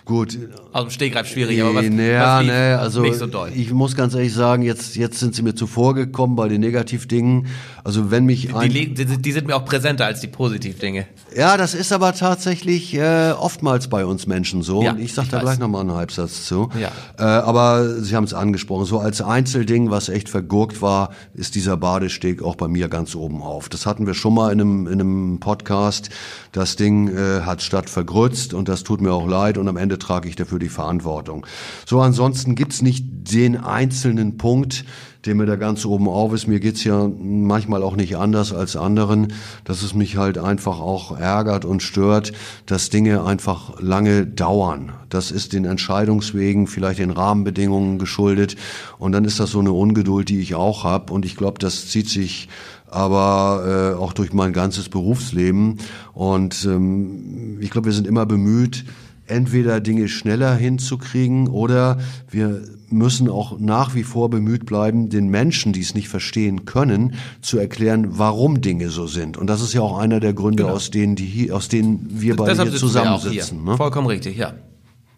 gut. 0.07 0.37
Aus 0.71 0.85
dem 0.85 0.89
Stegreif 0.89 1.27
schwierig, 1.27 1.61
aber 1.61 1.75
was, 1.75 1.85
ja, 1.85 2.39
was 2.39 2.45
nee, 2.45 2.73
also 2.73 3.01
nicht 3.01 3.15
so 3.15 3.27
doll? 3.27 3.51
Ich 3.53 3.71
muss 3.71 3.95
ganz 3.95 4.15
ehrlich 4.15 4.33
sagen, 4.33 4.63
jetzt, 4.63 4.95
jetzt 4.95 5.19
sind 5.19 5.35
sie 5.35 5.43
mir 5.43 5.53
zuvor 5.53 5.93
gekommen 5.93 6.35
bei 6.35 6.47
den 6.47 6.61
Negativdingen. 6.61 7.47
Also 7.83 8.09
wenn 8.09 8.25
mich 8.25 8.55
ein 8.55 8.71
die, 8.71 8.93
die, 8.93 9.05
die 9.05 9.31
sind 9.31 9.47
mir 9.47 9.55
auch 9.55 9.65
präsenter 9.65 10.05
als 10.05 10.21
die 10.21 10.27
Positivdinge. 10.27 11.05
Ja, 11.35 11.57
das 11.57 11.73
ist 11.73 11.91
aber 11.91 12.13
tatsächlich 12.13 12.93
äh, 12.93 13.31
oftmals 13.31 13.87
bei 13.87 14.05
uns 14.05 14.27
Menschen 14.27 14.61
so. 14.61 14.81
Ja, 14.81 14.91
und 14.91 14.99
ich 14.99 15.13
sage 15.13 15.27
da 15.29 15.37
weiß. 15.37 15.43
gleich 15.43 15.59
nochmal 15.59 15.81
einen 15.81 15.93
Halbsatz 15.93 16.45
zu. 16.45 16.69
Ja. 16.79 16.91
Äh, 17.17 17.23
aber 17.23 18.01
Sie 18.01 18.15
haben 18.15 18.23
es 18.23 18.33
angesprochen. 18.33 18.85
So 18.85 18.99
als 18.99 19.21
Einzelding, 19.21 19.89
was 19.89 20.09
echt 20.09 20.29
vergurkt 20.29 20.81
war, 20.81 21.11
ist 21.33 21.55
dieser 21.55 21.77
Badesteg 21.77 22.41
auch 22.41 22.55
bei 22.55 22.67
mir 22.67 22.87
ganz 22.87 23.15
oben 23.15 23.41
auf. 23.41 23.69
Das 23.69 23.85
hatten 23.85 24.07
wir 24.07 24.13
schon 24.13 24.33
mal 24.33 24.51
in 24.51 24.61
einem, 24.61 24.87
in 24.87 24.93
einem 24.93 25.39
Podcast. 25.39 26.09
Das 26.51 26.75
Ding 26.75 27.09
äh, 27.09 27.41
hat 27.41 27.61
statt 27.61 27.89
vergrützt 27.89 28.53
und 28.53 28.69
das 28.69 28.83
tut 28.83 29.01
mir 29.01 29.13
auch 29.13 29.27
leid 29.27 29.57
und 29.57 29.67
am 29.67 29.77
Ende 29.77 29.96
trage 29.99 30.29
ich 30.29 30.36
dafür 30.36 30.60
die 30.60 30.69
Verantwortung. 30.69 31.45
So, 31.86 32.01
ansonsten 32.01 32.55
gibt's 32.55 32.81
nicht 32.81 33.05
den 33.10 33.57
einzelnen 33.57 34.38
Punkt, 34.38 34.86
der 35.25 35.36
mir 35.36 35.45
da 35.45 35.57
ganz 35.57 35.86
oben 35.86 36.07
auf 36.07 36.33
ist. 36.33 36.47
Mir 36.47 36.60
geht's 36.60 36.83
ja 36.83 37.10
manchmal 37.19 37.83
auch 37.83 37.95
nicht 37.95 38.15
anders 38.15 38.53
als 38.53 38.75
anderen, 38.75 39.33
dass 39.65 39.83
es 39.83 39.93
mich 39.93 40.15
halt 40.15 40.38
einfach 40.38 40.79
auch 40.79 41.17
ärgert 41.17 41.65
und 41.65 41.83
stört, 41.83 42.31
dass 42.65 42.89
Dinge 42.89 43.23
einfach 43.25 43.81
lange 43.81 44.25
dauern. 44.25 44.93
Das 45.10 45.31
ist 45.31 45.53
den 45.53 45.65
Entscheidungswegen, 45.65 46.67
vielleicht 46.67 46.99
den 46.99 47.12
Rahmenbedingungen 47.12 47.99
geschuldet. 47.99 48.55
Und 48.99 49.12
dann 49.12 49.25
ist 49.25 49.39
das 49.39 49.51
so 49.51 49.60
eine 49.60 49.73
Ungeduld, 49.73 50.29
die 50.29 50.39
ich 50.39 50.55
auch 50.55 50.83
habe. 50.83 51.13
Und 51.13 51.25
ich 51.25 51.36
glaube, 51.36 51.60
das 51.60 51.88
zieht 51.88 52.10
sich 52.10 52.47
aber 52.89 53.95
äh, 53.97 54.01
auch 54.01 54.13
durch 54.13 54.31
mein 54.31 54.53
ganzes 54.53 54.88
Berufsleben. 54.88 55.79
Und 56.13 56.65
ähm, 56.65 57.57
ich 57.60 57.69
glaube, 57.69 57.88
wir 57.88 57.93
sind 57.93 58.07
immer 58.07 58.25
bemüht, 58.25 58.86
entweder 59.27 59.79
Dinge 59.79 60.07
schneller 60.07 60.55
hinzukriegen 60.55 61.47
oder 61.47 61.99
wir 62.29 62.61
müssen 62.89 63.29
auch 63.29 63.59
nach 63.59 63.95
wie 63.95 64.03
vor 64.03 64.29
bemüht 64.29 64.65
bleiben, 64.65 65.09
den 65.09 65.27
Menschen, 65.29 65.73
die 65.73 65.81
es 65.81 65.93
nicht 65.93 66.09
verstehen 66.09 66.65
können, 66.65 67.15
zu 67.41 67.57
erklären, 67.57 68.17
warum 68.17 68.61
Dinge 68.61 68.89
so 68.89 69.07
sind. 69.07 69.37
Und 69.37 69.47
das 69.47 69.61
ist 69.61 69.73
ja 69.73 69.81
auch 69.81 69.97
einer 69.97 70.19
der 70.19 70.33
Gründe, 70.33 70.63
genau. 70.63 70.75
aus 70.75 70.91
denen 70.91 71.15
die 71.15 71.25
hier, 71.25 71.55
aus 71.55 71.67
denen 71.67 72.07
wir 72.09 72.35
beide 72.35 72.63
hier 72.63 72.73
zusammensitzen. 72.73 73.59
Hier. 73.59 73.71
Ne? 73.71 73.77
Vollkommen 73.77 74.07
richtig, 74.07 74.37
ja. 74.37 74.53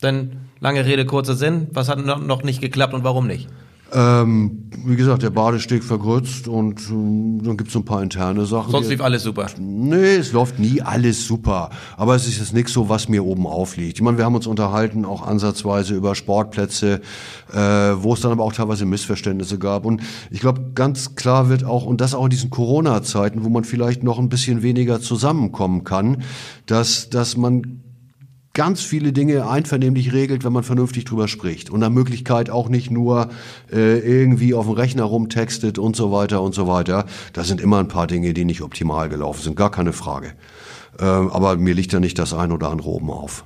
Denn 0.02 0.38
lange 0.60 0.86
Rede, 0.86 1.06
kurzer 1.06 1.36
Sinn, 1.36 1.68
was 1.72 1.90
hat 1.90 2.04
noch 2.04 2.44
nicht 2.44 2.62
geklappt 2.62 2.94
und 2.94 3.04
warum 3.04 3.28
nicht? 3.28 3.48
Ähm, 3.92 4.70
wie 4.86 4.96
gesagt, 4.96 5.24
der 5.24 5.32
Badesteg 5.32 5.84
vergrützt 5.84 6.48
und 6.48 6.80
äh, 6.80 7.44
dann 7.44 7.58
gibt's 7.58 7.74
so 7.74 7.80
ein 7.80 7.86
paar 7.86 8.04
interne 8.04 8.46
Sachen. 8.46 8.72
Sonst 8.72 8.90
lief 8.90 9.02
alles 9.02 9.24
super. 9.24 9.48
Nee, 9.58 10.16
es 10.16 10.32
läuft 10.32 10.60
nie 10.60 10.82
alles 10.82 11.26
super. 11.26 11.70
Aber 11.98 12.16
es 12.16 12.28
ist 12.28 12.38
jetzt 12.40 12.54
nichts 12.54 12.74
so, 12.74 12.88
was 12.88 13.10
mir 13.10 13.26
oben 13.26 13.48
aufliegt. 13.48 13.98
Ich 13.98 14.02
meine, 14.02 14.18
wir 14.18 14.26
haben 14.26 14.36
uns 14.36 14.48
unterhalten, 14.48 15.06
auch 15.06 15.26
ansatzweise 15.26 15.96
über 15.96 16.16
Sportplätze, 16.16 17.02
äh, 17.52 17.58
wo 17.58 18.14
es 18.14 18.22
dann 18.22 18.32
aber 18.32 18.44
auch 18.44 18.54
teilweise 18.54 18.86
Missverständnisse 18.86 19.58
gab. 19.58 19.86
Und 19.86 20.02
ich 20.30 20.40
glaube, 20.40 20.72
ganz 20.76 21.16
klar 21.16 21.50
wird 21.50 21.64
auch, 21.64 21.86
und 21.86 22.00
das 22.00 22.14
auch 22.14 22.26
in 22.26 22.30
diesen 22.30 22.50
Corona-Zeiten, 22.50 23.44
wo 23.44 23.50
man 23.50 23.64
vielleicht 23.64 24.04
noch 24.04 24.20
ein 24.20 24.30
bisschen 24.30 24.62
weniger 24.62 25.02
zusammenkommen 25.02 25.84
kann, 25.84 26.24
dass, 26.68 27.10
dass 27.10 27.38
man 27.38 27.82
ganz 28.54 28.82
viele 28.82 29.14
Dinge 29.14 29.48
einvernehmlich 29.48 30.14
regelt, 30.14 30.44
wenn 30.44 30.54
man 30.54 30.64
vernünftig 30.64 31.06
drüber 31.06 31.28
spricht. 31.28 31.70
Und 31.70 31.80
nach 31.80 31.90
Möglichkeit 31.90 32.50
auch 32.50 32.70
nicht 32.70 32.92
nur 32.92 33.30
äh, 33.72 34.00
irgendwie 34.00 34.54
auf 34.54 34.66
dem 34.66 34.74
Rechner 34.74 35.04
rumtextet 35.04 35.78
und 35.78 35.96
so 35.96 36.12
weiter 36.12 36.42
und 36.42 36.56
so 36.56 36.68
weiter. 36.68 37.06
Da 37.34 37.44
sind 37.44 37.62
immer 37.62 37.80
ein 37.80 37.88
paar 37.88 38.08
Dinge, 38.08 38.34
die 38.34 38.46
nicht 38.46 38.62
optimal 38.62 39.10
gelaufen 39.10 39.42
sind, 39.42 39.56
gar 39.56 39.72
keine 39.72 39.94
Frage. 39.94 40.34
Äh, 41.00 41.04
aber 41.04 41.58
mir 41.58 41.74
liegt 41.74 41.94
da 41.94 42.00
nicht 42.00 42.18
das 42.18 42.34
ein 42.34 42.52
oder 42.52 42.70
andere 42.70 42.90
oben 42.90 43.12
auf. 43.12 43.46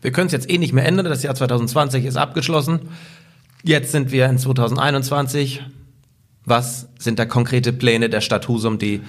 Wir 0.00 0.12
können 0.12 0.26
es 0.26 0.32
jetzt 0.32 0.48
eh 0.48 0.58
nicht 0.58 0.72
mehr 0.72 0.86
ändern. 0.86 1.06
Das 1.06 1.22
Jahr 1.22 1.34
2020 1.34 2.04
ist 2.04 2.16
abgeschlossen. 2.16 2.80
Jetzt 3.62 3.92
sind 3.92 4.12
wir 4.12 4.26
in 4.26 4.38
2021. 4.38 5.62
Was 6.44 6.88
sind 6.98 7.18
da 7.18 7.26
konkrete 7.26 7.72
Pläne 7.72 8.08
der 8.08 8.20
Stadt 8.20 8.48
Husum, 8.48 8.78
die 8.78 9.02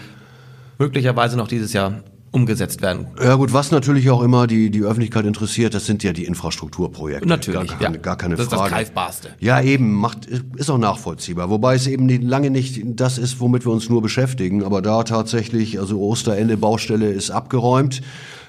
möglicherweise 0.77 1.37
noch 1.37 1.47
dieses 1.47 1.73
Jahr 1.73 2.03
umgesetzt 2.31 2.81
werden. 2.81 3.07
Ja 3.21 3.35
gut, 3.35 3.53
was 3.53 3.71
natürlich 3.71 4.09
auch 4.09 4.21
immer 4.21 4.47
die, 4.47 4.69
die 4.69 4.81
Öffentlichkeit 4.81 5.25
interessiert, 5.25 5.73
das 5.73 5.85
sind 5.85 6.03
ja 6.03 6.13
die 6.13 6.25
Infrastrukturprojekte. 6.25 7.27
Natürlich, 7.27 7.69
gar, 7.69 7.79
keine, 7.79 7.95
ja. 7.95 8.01
gar 8.01 8.17
keine 8.17 8.35
das 8.35 8.47
Frage. 8.47 8.63
ist 8.63 8.63
das 8.63 8.71
Greifbarste. 8.71 9.29
Ja, 9.39 9.61
eben, 9.61 9.93
macht, 9.93 10.25
ist 10.25 10.69
auch 10.69 10.77
nachvollziehbar. 10.77 11.49
Wobei 11.49 11.75
es 11.75 11.87
eben 11.87 12.05
nicht, 12.05 12.23
lange 12.23 12.49
nicht 12.49 12.81
das 12.85 13.17
ist, 13.17 13.39
womit 13.39 13.65
wir 13.65 13.71
uns 13.71 13.89
nur 13.89 14.01
beschäftigen. 14.01 14.63
Aber 14.63 14.81
da 14.81 15.03
tatsächlich, 15.03 15.79
also 15.79 15.99
Osterende 15.99 16.57
Baustelle 16.57 17.11
ist 17.11 17.31
abgeräumt. 17.31 18.01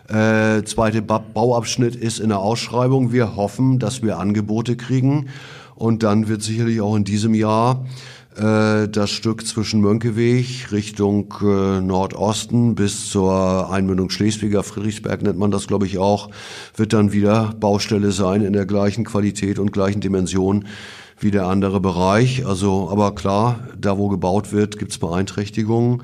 Äh, 0.09 0.65
zweite 0.65 1.03
ba 1.03 1.19
Bauabschnitt 1.19 1.95
ist 1.95 2.19
in 2.19 2.31
der 2.31 2.41
Ausschreibung. 2.41 3.13
Wir 3.13 3.37
hoffen, 3.37 3.79
dass 3.79 4.03
wir 4.03 4.19
Angebote 4.19 4.77
kriegen. 4.77 5.29
Und 5.75 6.03
dann 6.03 6.29
wird 6.29 6.43
sicherlich 6.43 6.81
auch 6.81 6.97
in 6.97 7.05
diesem 7.05 7.33
Jahr 7.33 7.87
äh, 8.37 8.89
das 8.89 9.11
Stück 9.11 9.47
zwischen 9.47 9.81
Mönkeweg 9.81 10.71
Richtung 10.71 11.35
äh, 11.43 11.81
Nordosten 11.81 12.75
bis 12.75 13.11
zur 13.11 13.71
Einmündung 13.71 14.11
Schleswiger, 14.11 14.63
Friedrichsberg 14.63 15.23
nennt 15.23 15.39
man 15.39 15.51
das, 15.51 15.67
glaube 15.67 15.87
ich, 15.87 15.99
auch, 15.99 16.31
wird 16.77 16.93
dann 16.93 17.13
wieder 17.13 17.55
Baustelle 17.59 18.13
sein 18.13 18.43
in 18.43 18.53
der 18.53 18.67
gleichen 18.67 19.05
Qualität 19.05 19.59
und 19.59 19.73
gleichen 19.73 20.01
Dimension 20.01 20.67
wie 21.19 21.31
der 21.31 21.47
andere 21.47 21.81
Bereich. 21.81 22.47
Also, 22.47 22.89
aber 22.91 23.15
klar, 23.15 23.61
da 23.79 23.99
wo 23.99 24.09
gebaut 24.09 24.53
wird, 24.53 24.79
gibt 24.79 24.93
es 24.93 24.99
Beeinträchtigungen. 24.99 26.03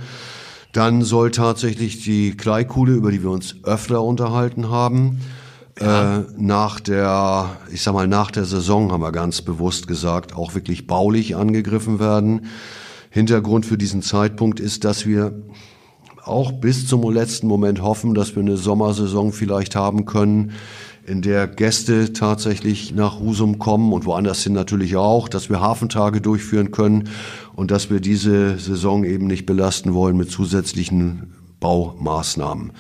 Dann 0.73 1.03
soll 1.03 1.31
tatsächlich 1.31 2.03
die 2.05 2.37
Kleikuhle, 2.37 2.93
über 2.93 3.11
die 3.11 3.23
wir 3.23 3.31
uns 3.31 3.57
öfter 3.63 4.03
unterhalten 4.03 4.69
haben, 4.69 5.21
ja. 5.81 6.19
Äh, 6.19 6.25
nach 6.37 6.81
der, 6.81 7.57
ich 7.71 7.83
sag 7.83 7.95
mal, 7.95 8.09
nach 8.09 8.31
der 8.31 8.45
Saison 8.45 8.93
haben 8.93 9.03
wir 9.03 9.13
ganz 9.13 9.43
bewusst 9.43 9.89
gesagt, 9.89 10.35
auch 10.35 10.55
wirklich 10.55 10.87
baulich 10.87 11.37
angegriffen 11.37 12.01
werden. 12.01 12.47
Hintergrund 13.11 13.67
für 13.67 13.79
diesen 13.79 14.03
Zeitpunkt 14.03 14.61
ist, 14.61 14.85
dass 14.85 15.07
wir 15.07 15.33
auch 16.25 16.53
bis 16.53 16.87
zum 16.87 17.09
letzten 17.11 17.47
Moment 17.47 17.83
hoffen, 17.83 18.15
dass 18.15 18.35
wir 18.35 18.43
eine 18.43 18.57
Sommersaison 18.57 19.33
vielleicht 19.33 19.77
haben 19.77 20.07
können, 20.07 20.53
in 21.07 21.23
der 21.23 21.47
Gäste 21.47 22.13
tatsächlich 22.13 22.93
nach 22.93 23.21
Husum 23.21 23.61
kommen 23.61 23.93
und 23.93 24.07
woanders 24.07 24.43
hin 24.43 24.55
natürlich 24.55 24.97
auch, 24.97 25.29
dass 25.29 25.49
wir 25.49 25.61
Hafentage 25.61 26.21
durchführen 26.21 26.73
können 26.73 27.09
und 27.55 27.71
dass 27.71 27.91
wir 27.91 28.01
diese 28.01 28.59
Saison 28.59 29.05
eben 29.05 29.29
nicht 29.29 29.47
belasten 29.47 29.95
wollen 29.95 30.17
mit 30.17 30.31
zusätzlichen 30.33 31.33
Baumaßnahmen. 31.61 32.73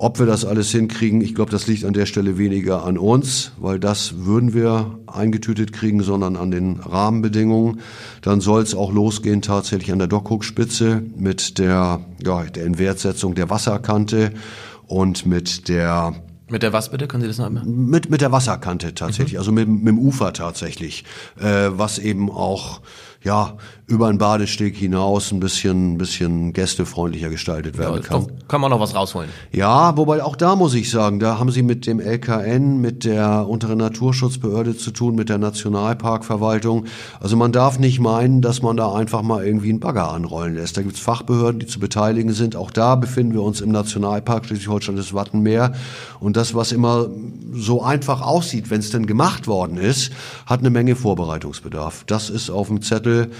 Ob 0.00 0.20
wir 0.20 0.26
das 0.26 0.44
alles 0.44 0.70
hinkriegen, 0.70 1.20
ich 1.22 1.34
glaube, 1.34 1.50
das 1.50 1.66
liegt 1.66 1.84
an 1.84 1.92
der 1.92 2.06
Stelle 2.06 2.38
weniger 2.38 2.84
an 2.84 2.98
uns, 2.98 3.50
weil 3.58 3.80
das 3.80 4.24
würden 4.24 4.54
wir 4.54 4.96
eingetütet 5.08 5.72
kriegen, 5.72 6.04
sondern 6.04 6.36
an 6.36 6.52
den 6.52 6.78
Rahmenbedingungen. 6.78 7.80
Dann 8.22 8.40
soll 8.40 8.62
es 8.62 8.76
auch 8.76 8.92
losgehen 8.92 9.42
tatsächlich 9.42 9.90
an 9.90 9.98
der 9.98 10.06
Dockhook-Spitze 10.06 11.02
mit 11.16 11.58
der, 11.58 11.98
ja, 12.24 12.44
der 12.44 12.64
Inwertsetzung 12.64 13.34
der 13.34 13.50
Wasserkante 13.50 14.30
und 14.86 15.26
mit 15.26 15.68
der 15.68 16.14
mit 16.48 16.62
der 16.62 16.72
was 16.72 16.90
bitte? 16.90 17.08
Können 17.08 17.22
Sie 17.22 17.28
das 17.28 17.38
noch 17.38 17.46
einmal? 17.46 17.64
Mit, 17.64 18.08
mit 18.08 18.20
der 18.20 18.30
Wasserkante 18.30 18.94
tatsächlich, 18.94 19.32
mhm. 19.32 19.38
also 19.38 19.52
mit, 19.52 19.68
mit 19.68 19.88
dem 19.88 19.98
Ufer 19.98 20.32
tatsächlich, 20.32 21.04
äh, 21.40 21.70
was 21.72 21.98
eben 21.98 22.30
auch 22.30 22.80
ja, 23.24 23.56
über 23.86 24.06
einen 24.06 24.18
Badesteg 24.18 24.76
hinaus 24.76 25.32
ein 25.32 25.40
bisschen, 25.40 25.94
ein 25.94 25.98
bisschen 25.98 26.52
gästefreundlicher 26.52 27.30
gestaltet 27.30 27.76
werden 27.76 27.96
ja, 27.96 28.00
kann. 28.00 28.26
Kann 28.46 28.60
man 28.60 28.70
noch 28.70 28.80
was 28.80 28.94
rausholen? 28.94 29.28
Ja, 29.50 29.96
wobei 29.96 30.22
auch 30.22 30.36
da 30.36 30.54
muss 30.54 30.74
ich 30.74 30.90
sagen, 30.90 31.18
da 31.18 31.38
haben 31.38 31.50
Sie 31.50 31.62
mit 31.62 31.86
dem 31.86 31.98
LKN, 31.98 32.80
mit 32.80 33.04
der 33.04 33.48
unteren 33.48 33.78
Naturschutzbehörde 33.78 34.76
zu 34.76 34.92
tun, 34.92 35.16
mit 35.16 35.30
der 35.30 35.38
Nationalparkverwaltung. 35.38 36.84
Also 37.18 37.36
man 37.36 37.50
darf 37.50 37.78
nicht 37.78 37.98
meinen, 37.98 38.40
dass 38.40 38.62
man 38.62 38.76
da 38.76 38.94
einfach 38.94 39.22
mal 39.22 39.44
irgendwie 39.44 39.70
einen 39.70 39.80
Bagger 39.80 40.12
anrollen 40.12 40.54
lässt. 40.54 40.76
Da 40.76 40.82
gibt's 40.82 41.00
Fachbehörden, 41.00 41.58
die 41.58 41.66
zu 41.66 41.80
beteiligen 41.80 42.32
sind. 42.32 42.54
Auch 42.54 42.70
da 42.70 42.94
befinden 42.94 43.32
wir 43.32 43.42
uns 43.42 43.60
im 43.60 43.72
Nationalpark 43.72 44.46
Schleswig-Holstein 44.46 44.96
des 44.96 45.12
Wattenmeer. 45.12 45.72
Und 46.20 46.36
das, 46.36 46.54
was 46.54 46.70
immer 46.70 47.08
so 47.52 47.82
einfach 47.82 48.20
aussieht, 48.20 48.70
wenn 48.70 48.80
es 48.80 48.90
denn 48.90 49.06
gemacht 49.06 49.48
worden 49.48 49.76
ist, 49.76 50.12
hat 50.46 50.60
eine 50.60 50.70
Menge 50.70 50.94
Vorbereitungsbedarf. 50.94 52.04
Das 52.06 52.30
ist 52.30 52.50
auf 52.50 52.68
dem 52.68 52.82
Zettel 52.82 53.07
Zettel. 53.08 53.30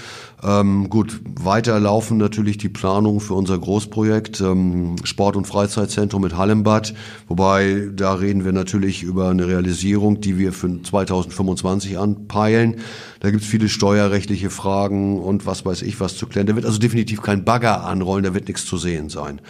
Ähm, 0.40 0.88
gut, 0.88 1.20
weiter 1.40 1.80
laufen 1.80 2.16
natürlich 2.16 2.58
die 2.58 2.68
Planungen 2.68 3.18
für 3.18 3.34
unser 3.34 3.58
Großprojekt 3.58 4.40
ähm, 4.40 4.94
Sport- 5.02 5.34
und 5.34 5.46
Freizeitzentrum 5.46 6.22
mit 6.22 6.36
Hallenbad. 6.36 6.94
Wobei, 7.26 7.88
da 7.92 8.14
reden 8.14 8.44
wir 8.44 8.52
natürlich 8.52 9.02
über 9.02 9.30
eine 9.30 9.48
Realisierung, 9.48 10.20
die 10.20 10.38
wir 10.38 10.52
für 10.52 10.80
2025 10.80 11.98
anpeilen. 11.98 12.76
Da 13.18 13.30
gibt 13.30 13.42
es 13.42 13.48
viele 13.48 13.68
steuerrechtliche 13.68 14.50
Fragen 14.50 15.18
und 15.20 15.44
was 15.44 15.64
weiß 15.64 15.82
ich 15.82 15.98
was 15.98 16.16
zu 16.16 16.28
klären. 16.28 16.46
Da 16.46 16.54
wird 16.54 16.66
also 16.66 16.78
definitiv 16.78 17.20
kein 17.20 17.44
Bagger 17.44 17.84
anrollen, 17.84 18.22
da 18.22 18.32
wird 18.32 18.46
nichts 18.46 18.64
zu 18.64 18.76
sehen 18.76 19.08
sein. 19.08 19.40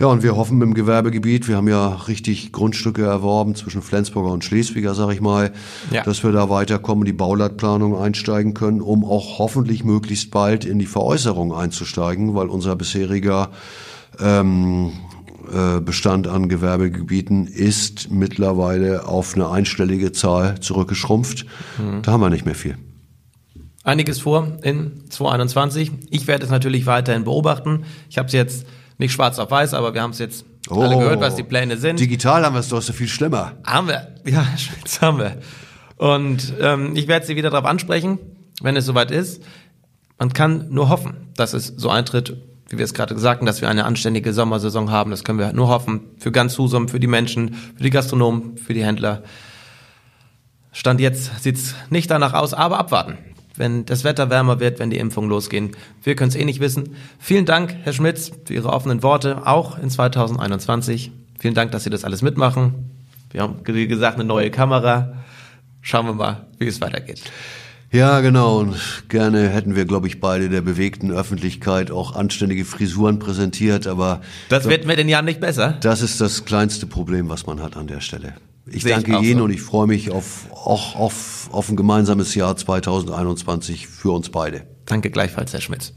Ja, 0.00 0.06
und 0.06 0.22
wir 0.22 0.36
hoffen 0.36 0.62
im 0.62 0.74
Gewerbegebiet, 0.74 1.48
wir 1.48 1.56
haben 1.56 1.66
ja 1.66 1.88
richtig 1.88 2.52
Grundstücke 2.52 3.02
erworben 3.04 3.56
zwischen 3.56 3.82
Flensburger 3.82 4.30
und 4.30 4.44
Schleswiger, 4.44 4.94
sag 4.94 5.12
ich 5.12 5.20
mal, 5.20 5.52
ja. 5.90 6.04
dass 6.04 6.22
wir 6.22 6.30
da 6.30 6.48
weiterkommen, 6.48 7.04
die 7.04 7.12
Bauleitplanung 7.12 7.98
einsteigen 7.98 8.54
können, 8.54 8.80
um 8.80 9.04
auch 9.04 9.40
hoffentlich 9.40 9.82
möglichst 9.82 10.30
bald 10.30 10.64
in 10.64 10.78
die 10.78 10.86
Veräußerung 10.86 11.52
einzusteigen, 11.52 12.36
weil 12.36 12.46
unser 12.46 12.76
bisheriger 12.76 13.50
ähm, 14.20 14.92
äh, 15.52 15.80
Bestand 15.80 16.28
an 16.28 16.48
Gewerbegebieten 16.48 17.48
ist 17.48 18.10
mittlerweile 18.12 19.08
auf 19.08 19.34
eine 19.34 19.50
einstellige 19.50 20.12
Zahl 20.12 20.60
zurückgeschrumpft. 20.60 21.44
Mhm. 21.76 22.02
Da 22.02 22.12
haben 22.12 22.20
wir 22.20 22.30
nicht 22.30 22.44
mehr 22.44 22.54
viel. 22.54 22.78
Einiges 23.82 24.20
vor 24.20 24.58
in 24.62 25.04
2021. 25.08 25.90
Ich 26.10 26.28
werde 26.28 26.44
es 26.44 26.50
natürlich 26.50 26.86
weiterhin 26.86 27.24
beobachten. 27.24 27.84
Ich 28.10 28.18
habe 28.18 28.26
es 28.26 28.32
jetzt 28.32 28.66
nicht 28.98 29.12
schwarz 29.12 29.38
auf 29.38 29.50
weiß, 29.50 29.74
aber 29.74 29.94
wir 29.94 30.02
haben 30.02 30.10
es 30.10 30.18
jetzt 30.18 30.44
oh, 30.68 30.82
alle 30.82 30.98
gehört, 30.98 31.20
was 31.20 31.36
die 31.36 31.44
Pläne 31.44 31.76
sind. 31.76 32.00
Digital 32.00 32.44
haben 32.44 32.54
wir 32.54 32.60
es 32.60 32.68
doch 32.68 32.82
so 32.82 32.92
viel 32.92 33.08
schlimmer. 33.08 33.52
Haben 33.64 33.88
wir, 33.88 34.14
ja, 34.24 34.46
das 34.82 35.00
haben 35.00 35.18
wir. 35.18 35.38
Und 35.96 36.54
ähm, 36.60 36.94
ich 36.94 37.08
werde 37.08 37.26
Sie 37.26 37.36
wieder 37.36 37.50
darauf 37.50 37.66
ansprechen, 37.66 38.18
wenn 38.60 38.76
es 38.76 38.84
soweit 38.84 39.10
ist. 39.10 39.42
Man 40.18 40.32
kann 40.32 40.66
nur 40.70 40.88
hoffen, 40.88 41.28
dass 41.36 41.54
es 41.54 41.68
so 41.68 41.90
eintritt, 41.90 42.36
wie 42.68 42.78
wir 42.78 42.84
es 42.84 42.92
gerade 42.92 43.14
gesagt 43.14 43.40
haben, 43.40 43.46
dass 43.46 43.60
wir 43.60 43.68
eine 43.68 43.84
anständige 43.84 44.32
Sommersaison 44.32 44.90
haben. 44.90 45.10
Das 45.12 45.24
können 45.24 45.38
wir 45.38 45.52
nur 45.52 45.68
hoffen. 45.68 46.00
Für 46.18 46.32
ganz 46.32 46.58
Husum, 46.58 46.88
für 46.88 47.00
die 47.00 47.06
Menschen, 47.06 47.54
für 47.54 47.82
die 47.82 47.90
Gastronomen, 47.90 48.56
für 48.58 48.74
die 48.74 48.84
Händler. 48.84 49.22
Stand 50.72 51.00
jetzt 51.00 51.42
sieht's 51.42 51.74
nicht 51.88 52.10
danach 52.10 52.34
aus, 52.34 52.52
aber 52.52 52.78
abwarten 52.78 53.16
wenn 53.58 53.84
das 53.84 54.04
Wetter 54.04 54.30
wärmer 54.30 54.60
wird, 54.60 54.78
wenn 54.78 54.90
die 54.90 54.98
Impfungen 54.98 55.28
losgehen. 55.28 55.72
Wir 56.02 56.14
können 56.14 56.30
es 56.30 56.36
eh 56.36 56.44
nicht 56.44 56.60
wissen. 56.60 56.96
Vielen 57.18 57.44
Dank, 57.44 57.76
Herr 57.82 57.92
Schmitz, 57.92 58.32
für 58.44 58.54
Ihre 58.54 58.72
offenen 58.72 59.02
Worte, 59.02 59.46
auch 59.46 59.78
in 59.78 59.90
2021. 59.90 61.12
Vielen 61.38 61.54
Dank, 61.54 61.72
dass 61.72 61.84
Sie 61.84 61.90
das 61.90 62.04
alles 62.04 62.22
mitmachen. 62.22 62.74
Wir 63.30 63.42
haben, 63.42 63.56
wie 63.66 63.86
gesagt, 63.86 64.16
eine 64.16 64.24
neue 64.24 64.50
Kamera. 64.50 65.12
Schauen 65.82 66.06
wir 66.06 66.14
mal, 66.14 66.46
wie 66.58 66.66
es 66.66 66.80
weitergeht. 66.80 67.22
Ja, 67.90 68.20
genau. 68.20 68.58
Und 68.58 68.76
gerne 69.08 69.48
hätten 69.48 69.74
wir, 69.74 69.86
glaube 69.86 70.08
ich, 70.08 70.20
beide 70.20 70.50
der 70.50 70.60
bewegten 70.60 71.10
Öffentlichkeit 71.10 71.90
auch 71.90 72.14
anständige 72.14 72.64
Frisuren 72.64 73.18
präsentiert, 73.18 73.86
aber. 73.86 74.20
Das 74.50 74.62
glaub, 74.62 74.72
wird 74.72 74.86
mir 74.86 74.96
den 74.96 75.08
Jahren 75.08 75.24
nicht 75.24 75.40
besser. 75.40 75.78
Das 75.80 76.02
ist 76.02 76.20
das 76.20 76.44
kleinste 76.44 76.86
Problem, 76.86 77.28
was 77.28 77.46
man 77.46 77.62
hat 77.62 77.76
an 77.76 77.86
der 77.86 78.00
Stelle. 78.00 78.34
Ich 78.70 78.82
Sehe 78.82 78.92
danke 78.92 79.12
ich 79.12 79.22
Ihnen 79.22 79.38
so. 79.38 79.44
und 79.44 79.50
ich 79.50 79.62
freue 79.62 79.86
mich 79.86 80.10
auf, 80.10 80.46
auch 80.52 80.96
auf, 80.96 81.48
auf 81.52 81.68
ein 81.68 81.76
gemeinsames 81.76 82.34
Jahr 82.34 82.56
2021 82.56 83.88
für 83.88 84.12
uns 84.12 84.30
beide. 84.30 84.66
Danke 84.84 85.10
gleichfalls, 85.10 85.52
Herr 85.52 85.60
Schmitz. 85.60 85.94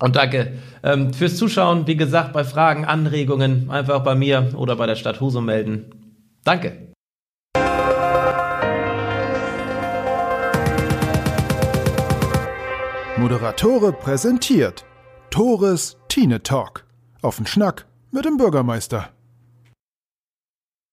Und 0.00 0.16
danke 0.16 0.54
ähm, 0.82 1.12
fürs 1.12 1.36
Zuschauen. 1.36 1.86
Wie 1.86 1.96
gesagt, 1.96 2.32
bei 2.32 2.44
Fragen, 2.44 2.84
Anregungen 2.84 3.70
einfach 3.70 4.02
bei 4.02 4.14
mir 4.14 4.52
oder 4.56 4.76
bei 4.76 4.86
der 4.86 4.96
Stadt 4.96 5.20
Husum 5.20 5.46
melden. 5.46 5.86
Danke. 6.44 6.88
Moderatore 13.16 13.92
präsentiert 13.92 14.84
Tores 15.30 15.96
Tine 16.08 16.42
Talk. 16.42 16.84
Auf 17.22 17.36
den 17.36 17.46
Schnack 17.46 17.86
mit 18.10 18.24
dem 18.24 18.36
Bürgermeister. 18.36 19.08